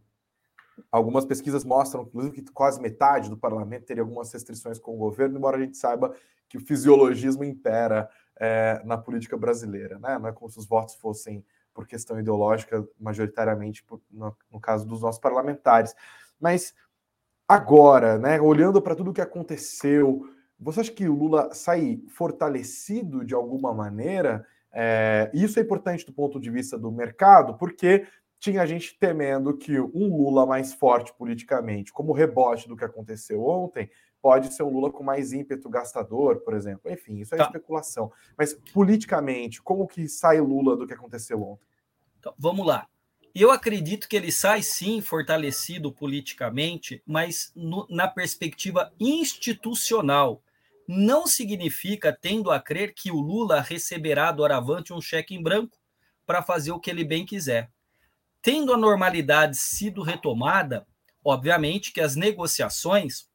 [0.92, 5.38] algumas pesquisas mostram, inclusive, que quase metade do parlamento teria algumas restrições com o governo,
[5.38, 6.16] embora a gente saiba
[6.48, 10.00] que o fisiologismo impera é, na política brasileira.
[10.00, 10.18] Né?
[10.20, 14.86] Não é como se os votos fossem por questão ideológica, majoritariamente por, no, no, caso
[14.86, 15.94] dos nossos parlamentares.
[16.40, 16.74] Mas
[17.48, 20.26] agora, né, olhando para tudo o que aconteceu,
[20.60, 24.46] você acha que o Lula sai fortalecido de alguma maneira?
[24.72, 28.08] É, isso é importante do ponto de vista do mercado, porque
[28.40, 33.90] tinha gente temendo que um Lula mais forte politicamente, como rebote do que aconteceu ontem,
[34.22, 36.92] pode ser um Lula com mais ímpeto gastador, por exemplo.
[36.92, 37.46] Enfim, isso é tá.
[37.46, 38.12] especulação.
[38.38, 41.66] Mas politicamente, como que sai Lula do que aconteceu ontem?
[42.20, 42.88] Então, vamos lá.
[43.36, 50.42] Eu acredito que ele sai sim fortalecido politicamente, mas no, na perspectiva institucional.
[50.88, 55.78] Não significa, tendo a crer, que o Lula receberá doravante um cheque em branco
[56.26, 57.70] para fazer o que ele bem quiser.
[58.42, 60.88] Tendo a normalidade sido retomada,
[61.22, 63.28] obviamente que as negociações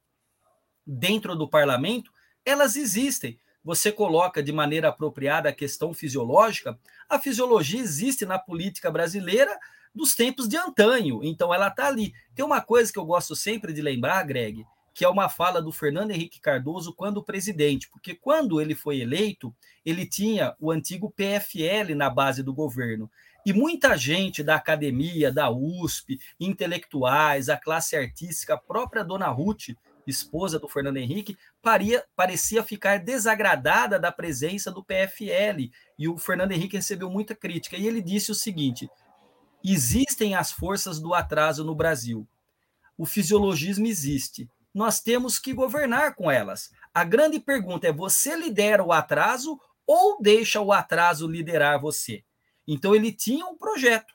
[0.87, 2.11] dentro do parlamento,
[2.43, 3.39] elas existem.
[3.63, 9.59] Você coloca de maneira apropriada a questão fisiológica, a fisiologia existe na política brasileira
[9.95, 12.13] dos tempos de antanho, então ela está ali.
[12.35, 15.73] Tem uma coisa que eu gosto sempre de lembrar, Greg, que é uma fala do
[15.73, 21.95] Fernando Henrique Cardoso quando presidente, porque quando ele foi eleito, ele tinha o antigo PFL
[21.95, 23.11] na base do governo.
[23.45, 29.71] E muita gente da academia, da USP, intelectuais, a classe artística, a própria dona Ruth,
[30.07, 35.71] esposa do Fernando Henrique, paria, parecia ficar desagradada da presença do PFL.
[35.99, 37.77] E o Fernando Henrique recebeu muita crítica.
[37.77, 38.91] E ele disse o seguinte:
[39.65, 42.27] existem as forças do atraso no Brasil.
[42.97, 44.49] O fisiologismo existe.
[44.73, 46.71] Nós temos que governar com elas.
[46.95, 52.25] A grande pergunta é: você lidera o atraso ou deixa o atraso liderar você?
[52.67, 54.15] Então ele tinha um projeto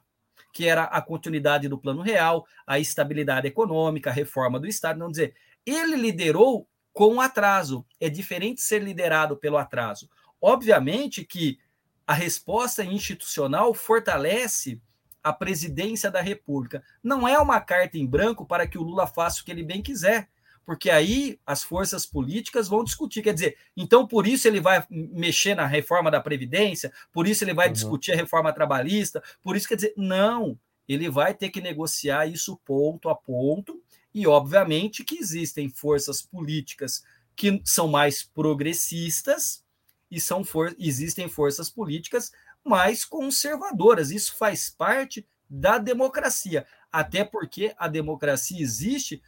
[0.54, 4.98] que era a continuidade do Plano Real, a estabilidade econômica, a reforma do Estado.
[4.98, 7.86] Não dizer, ele liderou com atraso.
[8.00, 10.10] É diferente ser liderado pelo atraso.
[10.40, 11.60] Obviamente que
[12.08, 14.82] a resposta institucional fortalece
[15.26, 16.84] a presidência da República.
[17.04, 19.82] Não é uma carta em branco para que o Lula faça o que ele bem
[19.82, 20.30] quiser,
[20.64, 23.24] porque aí as forças políticas vão discutir.
[23.24, 27.56] Quer dizer, então por isso ele vai mexer na reforma da Previdência, por isso ele
[27.56, 27.74] vai uhum.
[27.74, 32.62] discutir a reforma trabalhista, por isso quer dizer, não, ele vai ter que negociar isso
[32.64, 33.82] ponto a ponto
[34.14, 37.04] e, obviamente, que existem forças políticas
[37.36, 39.66] que são mais progressistas
[40.12, 42.32] e são for existem forças políticas
[42.66, 44.12] mais conservadoras.
[44.12, 49.22] Isso faz parte da democracia, até porque a democracia existe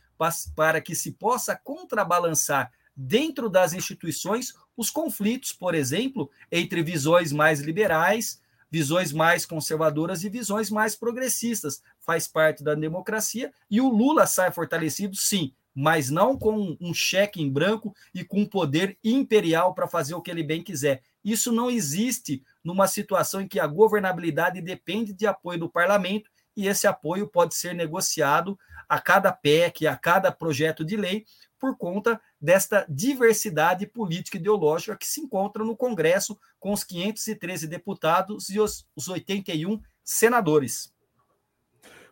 [0.55, 7.59] para que se possa contrabalançar dentro das instituições os conflitos, por exemplo, entre visões mais
[7.59, 11.81] liberais visões mais conservadoras e visões mais progressistas.
[11.99, 17.41] Faz parte da democracia e o Lula sai fortalecido, sim, mas não com um cheque
[17.41, 21.01] em branco e com poder imperial para fazer o que ele bem quiser.
[21.23, 26.67] Isso não existe numa situação em que a governabilidade depende de apoio do parlamento e
[26.67, 31.23] esse apoio pode ser negociado a cada PEC, a cada projeto de lei,
[31.57, 37.67] por conta desta diversidade política e ideológica que se encontra no Congresso, com os 513
[37.67, 40.93] deputados e os, os 81 senadores.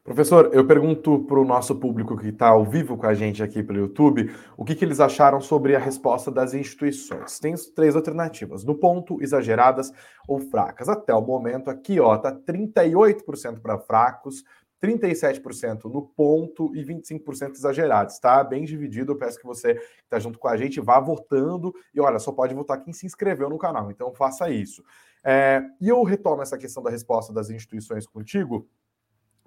[0.05, 3.63] Professor, eu pergunto para o nosso público que está ao vivo com a gente aqui
[3.63, 7.39] pelo YouTube o que, que, eles acharam sobre a resposta das instituições.
[7.39, 9.91] Tem três alternativas: no ponto, exageradas
[10.27, 10.89] ou fracas.
[10.89, 14.43] Até o momento, aqui ó, tá 38% para fracos,
[14.79, 18.13] 37% no ponto e 25% exagerados.
[18.13, 19.13] Está bem dividido.
[19.13, 21.73] Eu peço que você que está junto com a gente vá votando.
[21.95, 24.83] E olha, só pode votar quem se inscreveu no canal, então faça isso.
[25.23, 28.69] É, e eu retomo essa questão da resposta das instituições contigo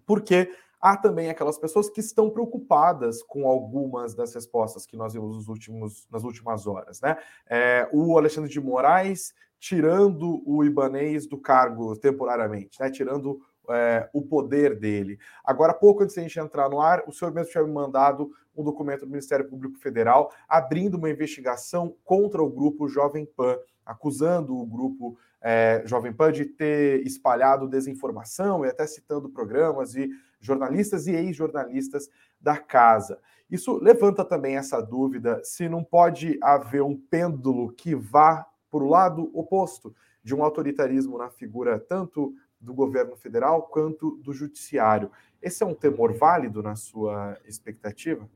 [0.09, 5.37] porque há também aquelas pessoas que estão preocupadas com algumas das respostas que nós vimos
[5.37, 6.99] nos últimos, nas últimas horas.
[7.03, 7.15] Né?
[7.47, 12.91] É, o Alexandre de Moraes tirando o Ibanês do cargo temporariamente, né?
[12.91, 15.19] tirando é, o poder dele.
[15.45, 18.31] Agora, pouco antes de a gente entrar no ar, o senhor mesmo tinha me mandado
[18.57, 24.57] um documento do Ministério Público Federal abrindo uma investigação contra o grupo Jovem Pan, acusando
[24.57, 31.07] o grupo é, Jovem Pan de ter espalhado desinformação e até citando programas e jornalistas
[31.07, 32.09] e ex-jornalistas
[32.41, 33.19] da casa.
[33.51, 38.89] Isso levanta também essa dúvida se não pode haver um pêndulo que vá para o
[38.89, 45.11] lado oposto de um autoritarismo na figura tanto do governo federal quanto do judiciário.
[45.41, 48.29] Esse é um temor válido na sua expectativa?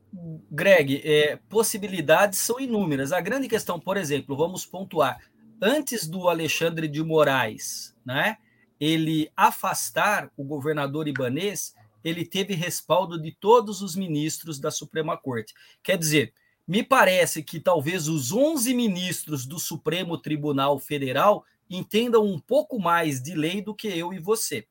[0.51, 3.13] Greg, é, possibilidades são inúmeras.
[3.13, 5.21] A grande questão, por exemplo, vamos pontuar,
[5.63, 8.37] antes do Alexandre de Moraes, né,
[8.81, 11.73] ele afastar o governador ibanês,
[12.03, 15.55] ele teve respaldo de todos os ministros da Suprema Corte.
[15.81, 16.35] Quer dizer,
[16.67, 23.23] me parece que talvez os 11 ministros do Supremo Tribunal Federal entendam um pouco mais
[23.23, 24.67] de lei do que eu e você.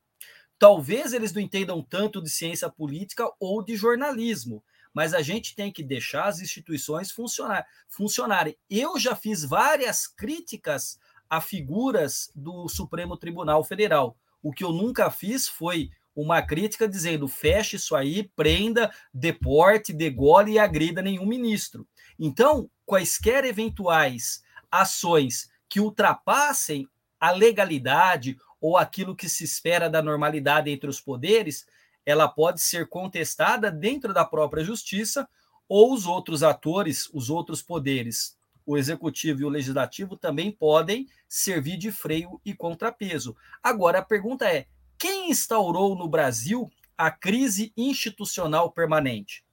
[0.60, 4.62] Talvez eles não entendam tanto de ciência política ou de jornalismo,
[4.93, 8.58] mas a gente tem que deixar as instituições funcionar, funcionarem.
[8.69, 10.99] Eu já fiz várias críticas
[11.30, 14.17] a figuras do Supremo Tribunal Federal.
[14.43, 20.54] O que eu nunca fiz foi uma crítica dizendo feche isso aí, prenda, deporte, degole
[20.54, 21.88] e agrida nenhum ministro.
[22.19, 26.88] Então, quaisquer eventuais ações que ultrapassem
[27.19, 31.65] a legalidade ou aquilo que se espera da normalidade entre os poderes,
[32.05, 35.27] ela pode ser contestada dentro da própria justiça
[35.67, 41.77] ou os outros atores, os outros poderes, o executivo e o legislativo também podem servir
[41.77, 43.35] de freio e contrapeso.
[43.63, 49.43] Agora a pergunta é: quem instaurou no Brasil a crise institucional permanente?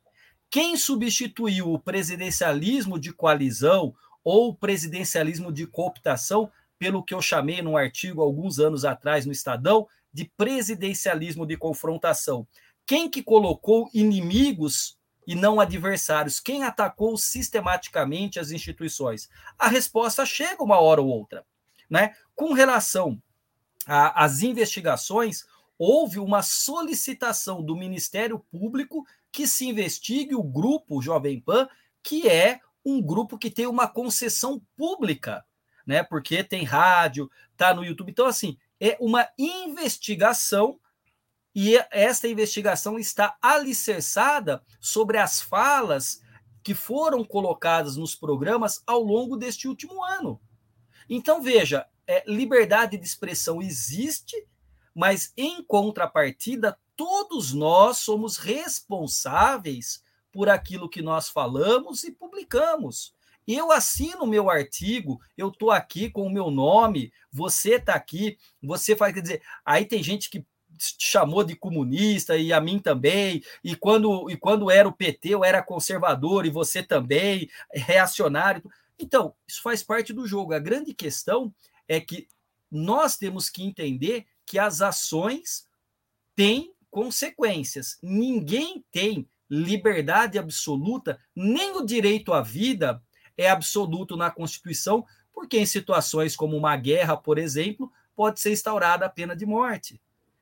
[0.50, 7.61] Quem substituiu o presidencialismo de coalizão ou o presidencialismo de cooptação pelo que eu chamei
[7.61, 12.47] num artigo alguns anos atrás no Estadão de presidencialismo de confrontação.
[12.87, 16.40] Quem que colocou inimigos e não adversários?
[16.40, 19.29] Quem atacou sistematicamente as instituições?
[19.59, 21.44] A resposta chega uma hora ou outra.
[21.88, 22.14] Né?
[22.35, 23.21] Com relação
[23.87, 25.44] às investigações,
[25.79, 31.68] houve uma solicitação do Ministério Público que se investigue o grupo Jovem Pan,
[32.03, 35.44] que é um grupo que tem uma concessão pública,
[35.87, 36.03] né?
[36.03, 38.11] Porque tem rádio, tá no YouTube.
[38.11, 40.78] Então, assim, é uma investigação
[41.54, 46.20] e esta investigação está alicerçada sobre as falas
[46.62, 50.40] que foram colocadas nos programas ao longo deste último ano.
[51.08, 54.46] Então, veja, é, liberdade de expressão existe,
[54.94, 63.14] mas em contrapartida, todos nós somos responsáveis por aquilo que nós falamos e publicamos.
[63.48, 68.37] Eu assino o meu artigo, eu estou aqui com o meu nome, você está aqui,
[68.62, 70.44] você faz, quer dizer, aí tem gente que
[70.98, 75.42] chamou de comunista e a mim também, e quando, e quando era o PT eu
[75.42, 78.62] era conservador e você também, reacionário.
[78.98, 80.52] Então, isso faz parte do jogo.
[80.52, 81.50] A grande questão
[81.88, 82.28] é que
[82.70, 85.66] nós temos que entender que as ações
[86.37, 87.98] têm consequências.
[88.02, 93.02] Ninguém tem liberdade absoluta, nem o direito à vida
[93.38, 99.07] é absoluto na Constituição, porque em situações como uma guerra, por exemplo, pode ser instaurada
[99.07, 100.01] a pena de morte.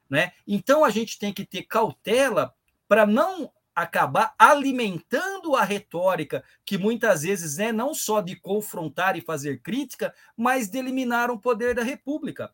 [0.08, 0.32] Né?
[0.46, 2.54] Então a gente tem que ter cautela
[2.88, 9.20] para não acabar alimentando a retórica que muitas vezes é não só de confrontar e
[9.20, 12.50] fazer crítica, mas de eliminar o poder da República,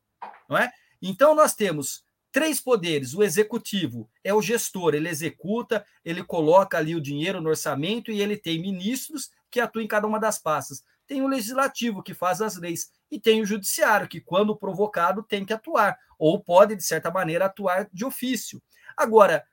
[0.49, 0.73] não é?
[1.01, 3.15] Então nós temos três poderes.
[3.15, 8.21] O executivo é o gestor, ele executa, ele coloca ali o dinheiro no orçamento e
[8.21, 10.83] ele tem ministros que atua em cada uma das pastas.
[11.07, 15.45] Tem o legislativo, que faz as leis, e tem o judiciário, que, quando provocado, tem
[15.45, 18.63] que atuar, ou pode, de certa maneira, atuar de ofício.
[18.97, 19.45] Agora,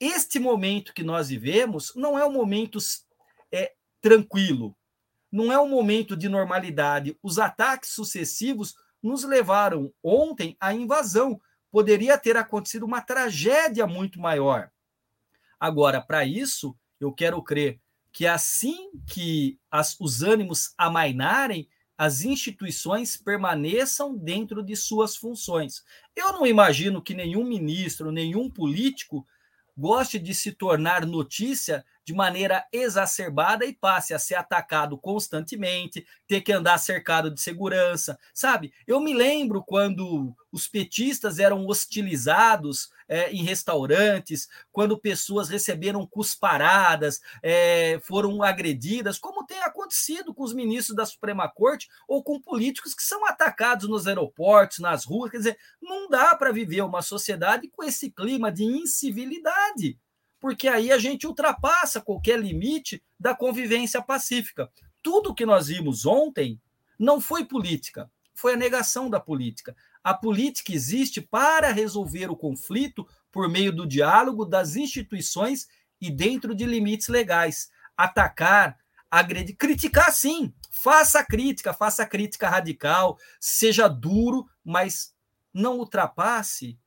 [0.00, 2.78] este momento que nós vivemos não é um momento
[3.52, 4.76] é, tranquilo,
[5.30, 7.16] não é um momento de normalidade.
[7.22, 11.40] Os ataques sucessivos nos levaram ontem à invasão.
[11.74, 14.70] Poderia ter acontecido uma tragédia muito maior.
[15.58, 17.80] Agora, para isso, eu quero crer
[18.12, 21.68] que assim que as, os ânimos amainarem,
[21.98, 25.82] as instituições permaneçam dentro de suas funções.
[26.14, 29.26] Eu não imagino que nenhum ministro, nenhum político
[29.76, 36.42] goste de se tornar notícia de maneira exacerbada e passe a ser atacado constantemente, ter
[36.42, 38.72] que andar cercado de segurança, sabe?
[38.86, 47.20] Eu me lembro quando os petistas eram hostilizados é, em restaurantes, quando pessoas receberam cusparadas,
[47.42, 52.94] é, foram agredidas, como tem acontecido com os ministros da Suprema Corte ou com políticos
[52.94, 55.30] que são atacados nos aeroportos, nas ruas.
[55.30, 59.98] Quer dizer, não dá para viver uma sociedade com esse clima de incivilidade
[60.44, 64.70] porque aí a gente ultrapassa qualquer limite da convivência pacífica.
[65.02, 66.60] Tudo que nós vimos ontem
[66.98, 69.74] não foi política, foi a negação da política.
[70.02, 75.66] A política existe para resolver o conflito por meio do diálogo das instituições
[75.98, 77.70] e dentro de limites legais.
[77.96, 78.76] Atacar,
[79.10, 85.14] agredir, criticar sim, faça crítica, faça crítica radical, seja duro, mas
[85.54, 86.78] não ultrapasse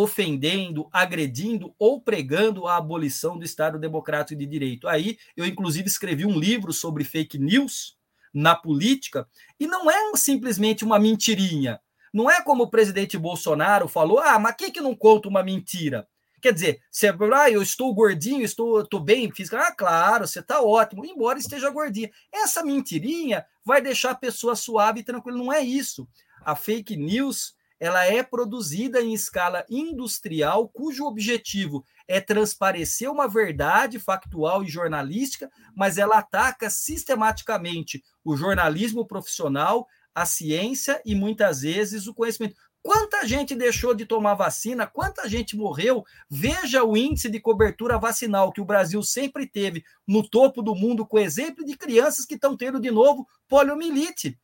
[0.00, 4.86] ofendendo, agredindo ou pregando a abolição do Estado Democrático de Direito.
[4.86, 7.96] Aí eu, inclusive, escrevi um livro sobre fake news
[8.32, 9.26] na política,
[9.58, 11.80] e não é simplesmente uma mentirinha.
[12.14, 16.06] Não é como o presidente Bolsonaro falou: ah, mas quem que não conta uma mentira?
[16.40, 19.58] Quer dizer, você, ah, eu estou gordinho, estou, estou bem física.
[19.58, 22.08] Ah, claro, você está ótimo, embora esteja gordinha.
[22.32, 25.36] Essa mentirinha vai deixar a pessoa suave e tranquila.
[25.36, 26.06] Não é isso.
[26.44, 33.98] A fake news ela é produzida em escala industrial, cujo objetivo é transparecer uma verdade
[33.98, 42.06] factual e jornalística, mas ela ataca sistematicamente o jornalismo profissional, a ciência e muitas vezes
[42.06, 42.56] o conhecimento.
[42.82, 46.04] Quanta gente deixou de tomar vacina, quanta gente morreu.
[46.30, 51.06] Veja o índice de cobertura vacinal que o Brasil sempre teve no topo do mundo,
[51.06, 54.38] com exemplo de crianças que estão tendo de novo poliomielite.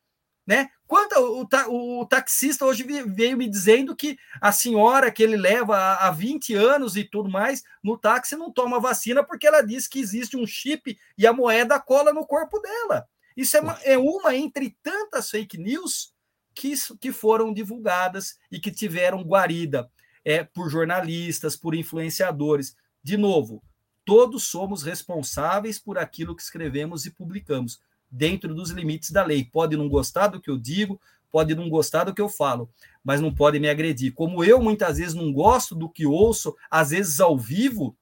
[0.45, 0.69] Né?
[0.85, 6.11] Quanto o, o, taxista hoje veio me dizendo que a senhora que ele leva há
[6.11, 10.37] 20 anos e tudo mais no táxi não toma vacina porque ela diz que existe
[10.37, 13.07] um chip e a moeda cola no corpo dela.
[13.35, 16.13] Isso é uma, é uma entre tantas fake news
[16.53, 19.89] que, que foram divulgadas e que tiveram guarida
[20.23, 22.75] é, por jornalistas, por influenciadores.
[23.03, 23.63] De novo,
[24.05, 27.79] todos somos responsáveis por aquilo que escrevemos e publicamos
[28.15, 29.43] dentro dos limites da lei.
[29.43, 30.99] Pode não gostar do que eu digo,
[31.31, 32.69] pode não gostar do que eu falo,
[33.03, 34.13] mas não pode me agredir.
[34.13, 37.95] Como eu muitas vezes não gosto do que ouço, às vezes ao vivo,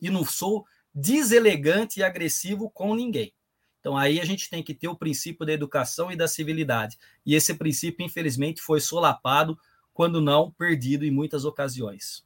[0.00, 3.32] e não sou deselegante e agressivo com ninguém.
[3.78, 6.98] Então aí a gente tem que ter o princípio da educação e da civilidade.
[7.24, 9.56] E esse princípio, infelizmente, foi solapado,
[9.92, 12.24] quando não perdido em muitas ocasiões.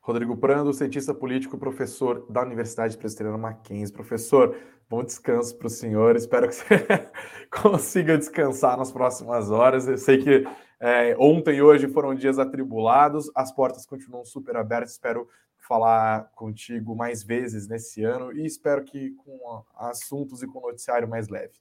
[0.00, 3.94] Rodrigo Prando, cientista político, professor da Universidade Presbiteriana Mackenzie.
[3.94, 4.56] Professor,
[4.88, 6.14] Bom descanso para o senhor.
[6.14, 6.86] Espero que você
[7.50, 9.88] consiga descansar nas próximas horas.
[9.88, 10.44] Eu sei que
[10.78, 14.92] é, ontem e hoje foram dias atribulados, as portas continuam super abertas.
[14.92, 15.26] Espero
[15.56, 21.28] falar contigo mais vezes nesse ano e espero que com assuntos e com noticiário mais
[21.28, 21.54] leve.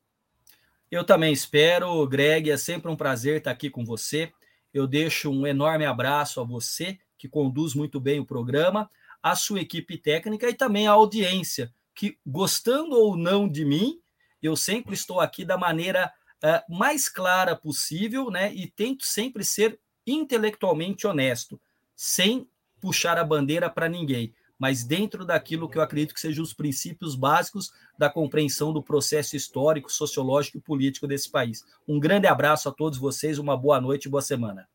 [0.91, 2.51] Eu também espero, Greg.
[2.51, 4.31] É sempre um prazer estar aqui com você.
[4.73, 9.61] Eu deixo um enorme abraço a você, que conduz muito bem o programa, a sua
[9.61, 13.99] equipe técnica e também a audiência que, gostando ou não de mim,
[14.41, 16.11] eu sempre estou aqui da maneira
[16.43, 18.53] uh, mais clara possível, né?
[18.53, 21.59] E tento sempre ser intelectualmente honesto,
[21.95, 22.47] sem
[22.81, 27.15] puxar a bandeira para ninguém, mas dentro daquilo que eu acredito que sejam os princípios
[27.15, 31.65] básicos da compreensão do processo histórico, sociológico e político desse país.
[31.87, 34.67] Um grande abraço a todos vocês, uma boa noite e boa semana.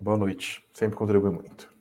[0.00, 1.73] Boa noite, sempre contribui muito.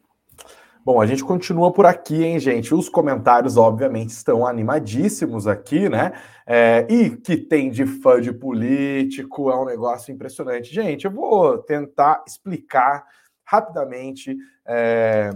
[0.85, 2.75] Bom, a gente continua por aqui, hein, gente?
[2.75, 6.11] Os comentários, obviamente, estão animadíssimos aqui, né?
[6.45, 10.73] É, e que tem de fã de político, é um negócio impressionante.
[10.73, 13.05] Gente, eu vou tentar explicar
[13.45, 15.29] rapidamente é,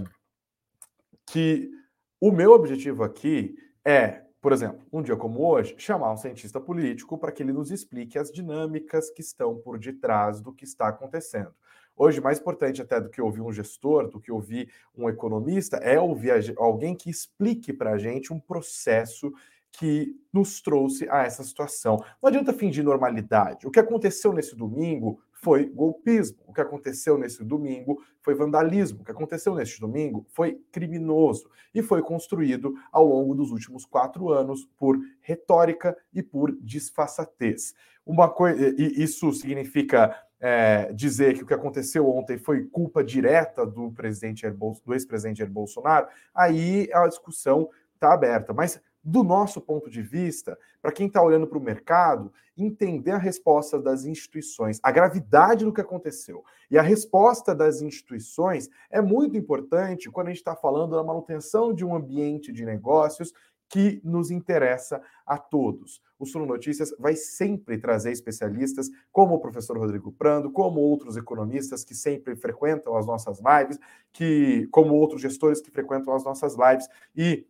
[1.26, 1.70] que
[2.20, 7.18] o meu objetivo aqui é, por exemplo, um dia como hoje, chamar um cientista político
[7.18, 11.54] para que ele nos explique as dinâmicas que estão por detrás do que está acontecendo.
[11.98, 16.00] Hoje, mais importante até do que ouvir um gestor, do que ouvir um economista, é
[16.00, 19.34] ouvir alguém que explique para a gente um processo
[19.72, 21.98] que nos trouxe a essa situação.
[22.22, 23.68] Não adianta fingir normalidade.
[23.68, 26.40] O que aconteceu nesse domingo foi golpismo.
[26.48, 29.02] O que aconteceu nesse domingo foi vandalismo.
[29.02, 34.30] O que aconteceu neste domingo foi criminoso e foi construído ao longo dos últimos quatro
[34.30, 37.74] anos por retórica e por disfarçatez.
[38.06, 43.92] Uma coisa, isso significa é, dizer que o que aconteceu ontem foi culpa direta do
[43.92, 48.54] presidente do ex-presidente Jair Bolsonaro, aí a discussão está aberta.
[48.54, 53.18] Mas do nosso ponto de vista, para quem está olhando para o mercado, entender a
[53.18, 56.44] resposta das instituições, a gravidade do que aconteceu.
[56.70, 61.74] E a resposta das instituições é muito importante quando a gente está falando da manutenção
[61.74, 63.34] de um ambiente de negócios
[63.70, 66.02] que nos interessa a todos.
[66.20, 71.84] O Suno Notícias vai sempre trazer especialistas, como o professor Rodrigo Prando, como outros economistas
[71.84, 73.80] que sempre frequentam as nossas lives,
[74.12, 77.46] que como outros gestores que frequentam as nossas lives e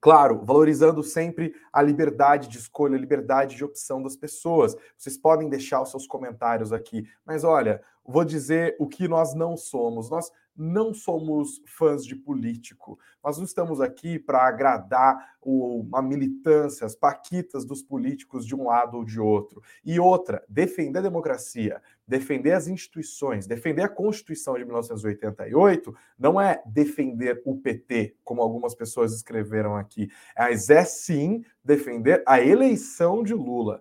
[0.00, 4.74] Claro, valorizando sempre a liberdade de escolha, a liberdade de opção das pessoas.
[4.96, 9.58] Vocês podem deixar os seus comentários aqui, mas olha, vou dizer o que nós não
[9.58, 10.08] somos.
[10.08, 12.98] Nós não somos fãs de político.
[13.22, 18.66] Nós não estamos aqui para agradar o, a militância, as paquitas dos políticos de um
[18.66, 19.62] lado ou de outro.
[19.84, 26.62] E outra, defender a democracia, defender as instituições, defender a Constituição de 1988 não é
[26.66, 33.34] defender o PT, como algumas pessoas escreveram aqui, mas é sim defender a eleição de
[33.34, 33.80] Lula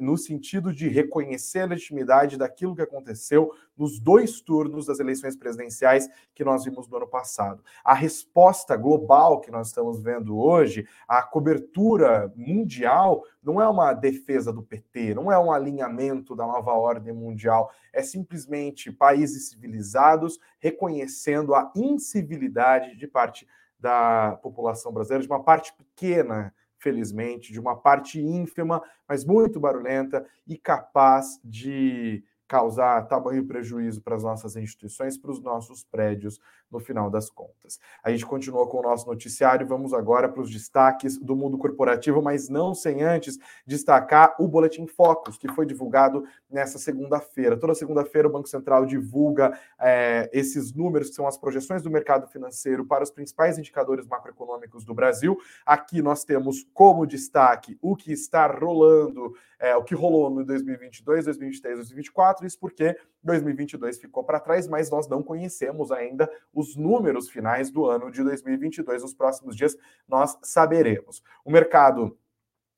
[0.00, 6.08] no sentido de reconhecer a legitimidade daquilo que aconteceu nos dois turnos das eleições presidenciais
[6.34, 7.62] que nós vimos no ano passado.
[7.84, 14.50] A resposta global que nós estamos vendo hoje, a cobertura mundial, não é uma defesa
[14.50, 21.54] do PT, não é um alinhamento da nova ordem mundial, é simplesmente países civilizados reconhecendo
[21.54, 23.46] a incivilidade de parte
[23.78, 30.26] da população brasileira, de uma parte pequena felizmente, de uma parte ínfima, mas muito barulhenta
[30.46, 36.78] e capaz de causar tamanho prejuízo para as nossas instituições, para os nossos prédios, no
[36.78, 37.78] final das contas.
[38.02, 42.22] A gente continua com o nosso noticiário, vamos agora para os destaques do mundo corporativo,
[42.22, 47.56] mas não sem antes destacar o Boletim Focus, que foi divulgado nessa segunda-feira.
[47.56, 52.26] Toda segunda-feira o Banco Central divulga é, esses números, que são as projeções do mercado
[52.26, 55.38] financeiro para os principais indicadores macroeconômicos do Brasil.
[55.64, 61.24] Aqui nós temos como destaque o que está rolando, é, o que rolou no 2022,
[61.24, 67.28] 2023, 2024, isso porque 2022 ficou para trás, mas nós não conhecemos ainda os números
[67.28, 69.02] finais do ano de 2022.
[69.02, 71.22] Nos próximos dias nós saberemos.
[71.44, 72.16] O mercado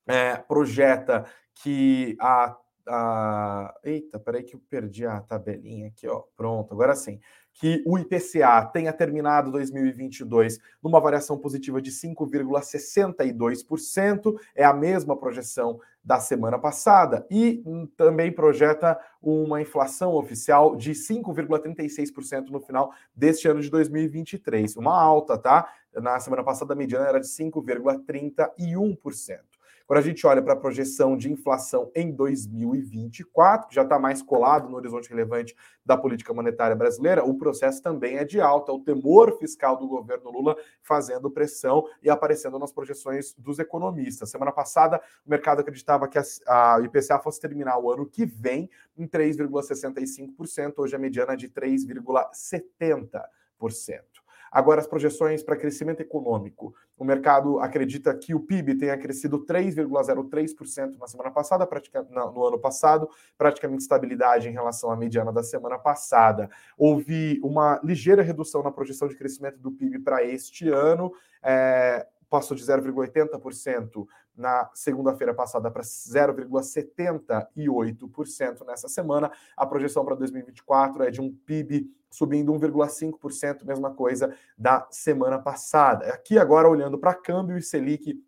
[0.07, 1.25] é, projeta
[1.55, 3.75] que a, a.
[3.83, 6.23] Eita, peraí que eu perdi a tabelinha aqui, ó.
[6.35, 7.19] Pronto, agora sim
[7.53, 15.79] que o IPCA tenha terminado 2022 numa variação positiva de 5,62%, é a mesma projeção
[16.03, 17.63] da semana passada, e
[17.95, 25.37] também projeta uma inflação oficial de 5,36% no final deste ano de 2023, uma alta,
[25.37, 25.71] tá?
[25.93, 29.50] Na semana passada a mediana era de 5,31%.
[29.91, 34.21] Quando a gente olha para a projeção de inflação em 2024, que já está mais
[34.21, 35.53] colado no horizonte relevante
[35.85, 38.71] da política monetária brasileira, o processo também é de alta.
[38.71, 44.29] O temor fiscal do governo Lula fazendo pressão e aparecendo nas projeções dos economistas.
[44.29, 46.17] Semana passada, o mercado acreditava que
[46.47, 51.49] a, IPCA fosse terminar o ano que vem em 3,65%, hoje a mediana é de
[51.49, 54.10] 3,70%.
[54.51, 56.75] Agora, as projeções para crescimento econômico.
[56.97, 61.65] O mercado acredita que o PIB tenha crescido 3,03% na semana passada,
[62.11, 66.49] no ano passado, praticamente estabilidade em relação à mediana da semana passada.
[66.77, 71.13] Houve uma ligeira redução na projeção de crescimento do PIB para este ano.
[71.41, 79.29] É, passou de 0,80% na segunda-feira passada para 0,78% nessa semana.
[79.55, 86.13] A projeção para 2024 é de um PIB subindo 1,5%, mesma coisa da semana passada.
[86.13, 88.21] Aqui agora olhando para câmbio e Selic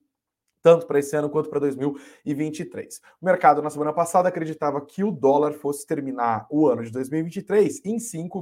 [0.63, 3.01] tanto para esse ano quanto para 2023.
[3.21, 7.81] O mercado na semana passada acreditava que o dólar fosse terminar o ano de 2023
[7.83, 8.41] em 5,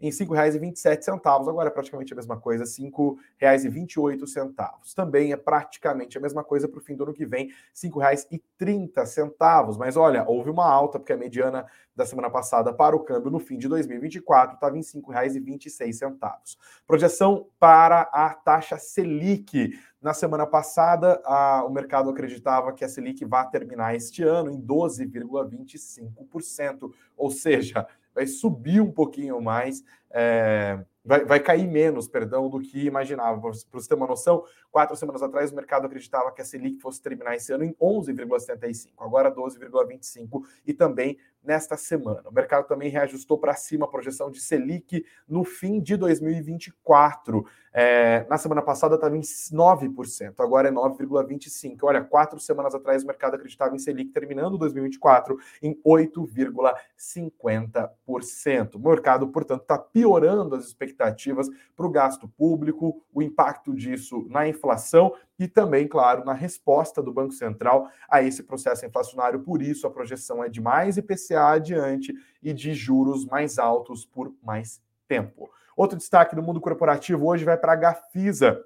[0.00, 1.48] em R$ 5,27.
[1.48, 4.94] Agora é praticamente a mesma coisa, R$ 5,28.
[4.94, 9.78] Também é praticamente a mesma coisa para o fim do ano que vem, R$ 5,30.
[9.78, 13.38] Mas olha, houve uma alta, porque a mediana da semana passada para o câmbio no
[13.38, 16.58] fim de 2024 estava em R$ 5,26.
[16.86, 23.24] Projeção para a taxa Selic na semana passada, a, o mercado acreditava que a Selic
[23.24, 27.86] vai terminar este ano em 12,25%, ou seja,
[28.16, 33.40] vai subir um pouquinho mais é, vai, vai cair menos, perdão, do que imaginava.
[33.40, 37.00] Para você ter uma noção, quatro semanas atrás o mercado acreditava que a Selic fosse
[37.00, 42.22] terminar esse ano em 11,75, agora 12,25 e também nesta semana.
[42.28, 47.46] O mercado também reajustou para cima a projeção de Selic no fim de 2024.
[47.72, 51.78] É, na semana passada estava em 9%, agora é 9,25%.
[51.82, 58.74] Olha, quatro semanas atrás o mercado acreditava em Selic terminando 2024 em 8,50%.
[58.74, 64.46] O mercado, portanto, está piorando as expectativas para o gasto público, o impacto disso na
[64.46, 69.40] inflação e também, claro, na resposta do Banco Central a esse processo inflacionário.
[69.40, 74.34] Por isso, a projeção é de mais IPCA adiante e de juros mais altos por
[74.42, 75.48] mais tempo.
[75.74, 78.62] Outro destaque do mundo corporativo hoje vai para a Gafisa,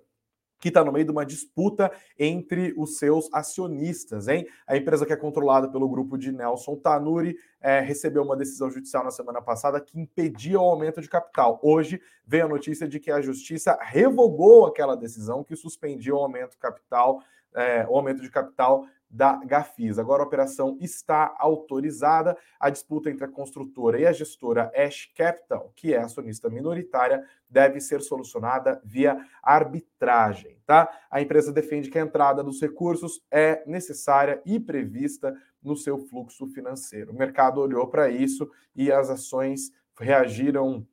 [0.61, 4.47] que está no meio de uma disputa entre os seus acionistas, hein?
[4.67, 9.03] A empresa que é controlada pelo grupo de Nelson Tanuri é, recebeu uma decisão judicial
[9.03, 11.59] na semana passada que impedia o aumento de capital.
[11.63, 16.59] Hoje veio a notícia de que a justiça revogou aquela decisão que suspendia o aumento
[16.59, 17.23] capital,
[17.55, 19.99] é, o aumento de capital da Gafis.
[19.99, 22.37] Agora a operação está autorizada.
[22.61, 27.81] A disputa entre a construtora e a gestora Ash Capital, que é acionista minoritária, deve
[27.81, 30.89] ser solucionada via arbitragem, tá?
[31.11, 36.47] A empresa defende que a entrada dos recursos é necessária e prevista no seu fluxo
[36.49, 37.13] financeiro.
[37.13, 40.87] O mercado olhou para isso e as ações reagiram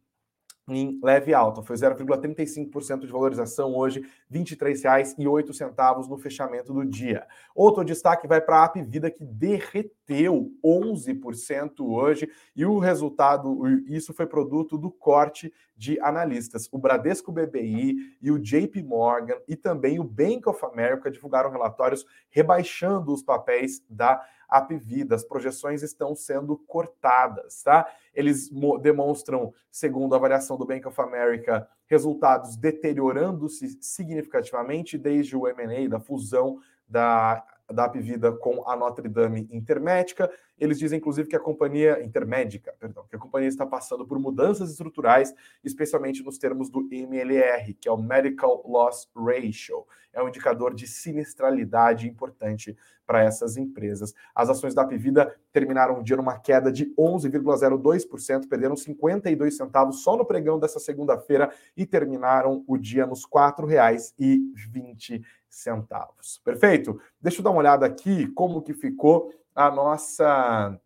[0.68, 1.62] em leve alta.
[1.62, 7.26] Foi 0,35% de valorização hoje, R$ 23,08 no fechamento do dia.
[7.56, 14.14] Outro destaque vai para a App Vida, que derreteu 11% hoje, e o resultado, isso
[14.14, 16.68] foi produto do corte de analistas.
[16.72, 22.06] O Bradesco BBI e o JP Morgan e também o Bank of America divulgaram relatórios
[22.30, 25.16] rebaixando os papéis da Apvida.
[25.16, 27.88] As projeções estão sendo cortadas, tá?
[28.14, 28.50] Eles
[28.82, 36.00] demonstram, segundo a avaliação do Bank of America, resultados deteriorando-se significativamente desde o M&A, da
[36.00, 40.32] fusão da da Apvida com a Notre Dame Intermédica.
[40.58, 44.72] Eles dizem, inclusive, que a companhia intermédica, perdão, que a companhia está passando por mudanças
[44.72, 49.86] estruturais, especialmente nos termos do MLR, que é o Medical Loss Ratio.
[50.14, 54.14] É um indicador de sinistralidade importante para essas empresas.
[54.34, 60.18] As ações da Apvida terminaram o dia numa queda de 11,02%, perderam 52 centavos só
[60.18, 66.42] no pregão dessa segunda-feira e terminaram o dia nos R$ 4,20 centavos.
[66.44, 67.00] Perfeito?
[67.22, 70.80] Deixa eu dar uma olhada aqui como que ficou a nossa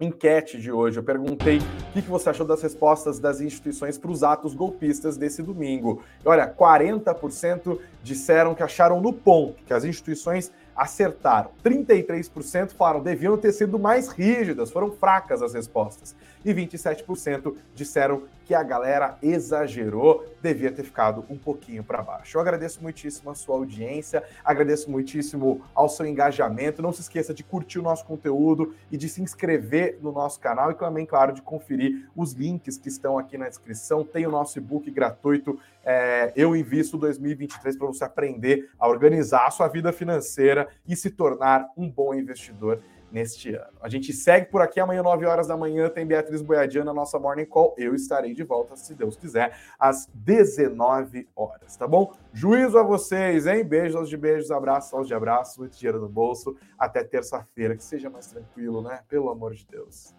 [0.00, 0.98] enquete de hoje.
[0.98, 5.42] Eu perguntei o que você achou das respostas das instituições para os atos golpistas desse
[5.42, 6.02] domingo.
[6.24, 11.50] E olha, 40% disseram que acharam no ponto, que as instituições acertaram.
[11.64, 16.16] 33% falaram deviam ter sido mais rígidas, foram fracas as respostas.
[16.44, 22.36] E 27% disseram que a galera exagerou, devia ter ficado um pouquinho para baixo.
[22.36, 26.82] Eu agradeço muitíssimo a sua audiência, agradeço muitíssimo ao seu engajamento.
[26.82, 30.70] Não se esqueça de curtir o nosso conteúdo e de se inscrever no nosso canal
[30.70, 34.04] e também, claro, de conferir os links que estão aqui na descrição.
[34.04, 39.50] Tem o nosso e-book gratuito é, Eu Invisto 2023 para você aprender a organizar a
[39.50, 42.80] sua vida financeira e se tornar um bom investidor
[43.12, 43.76] neste ano.
[43.80, 47.44] A gente segue por aqui amanhã, 9 horas da manhã, tem Beatriz Boiadiana, nossa Morning
[47.44, 47.74] Call.
[47.76, 52.12] Eu estarei de volta, se Deus quiser, às 19 horas, tá bom?
[52.32, 53.64] Juízo a vocês, hein?
[53.64, 56.56] Beijos aos de beijos, abraços aos de abraços, muito dinheiro no bolso.
[56.78, 59.00] Até terça-feira, que seja mais tranquilo, né?
[59.08, 60.14] Pelo amor de Deus.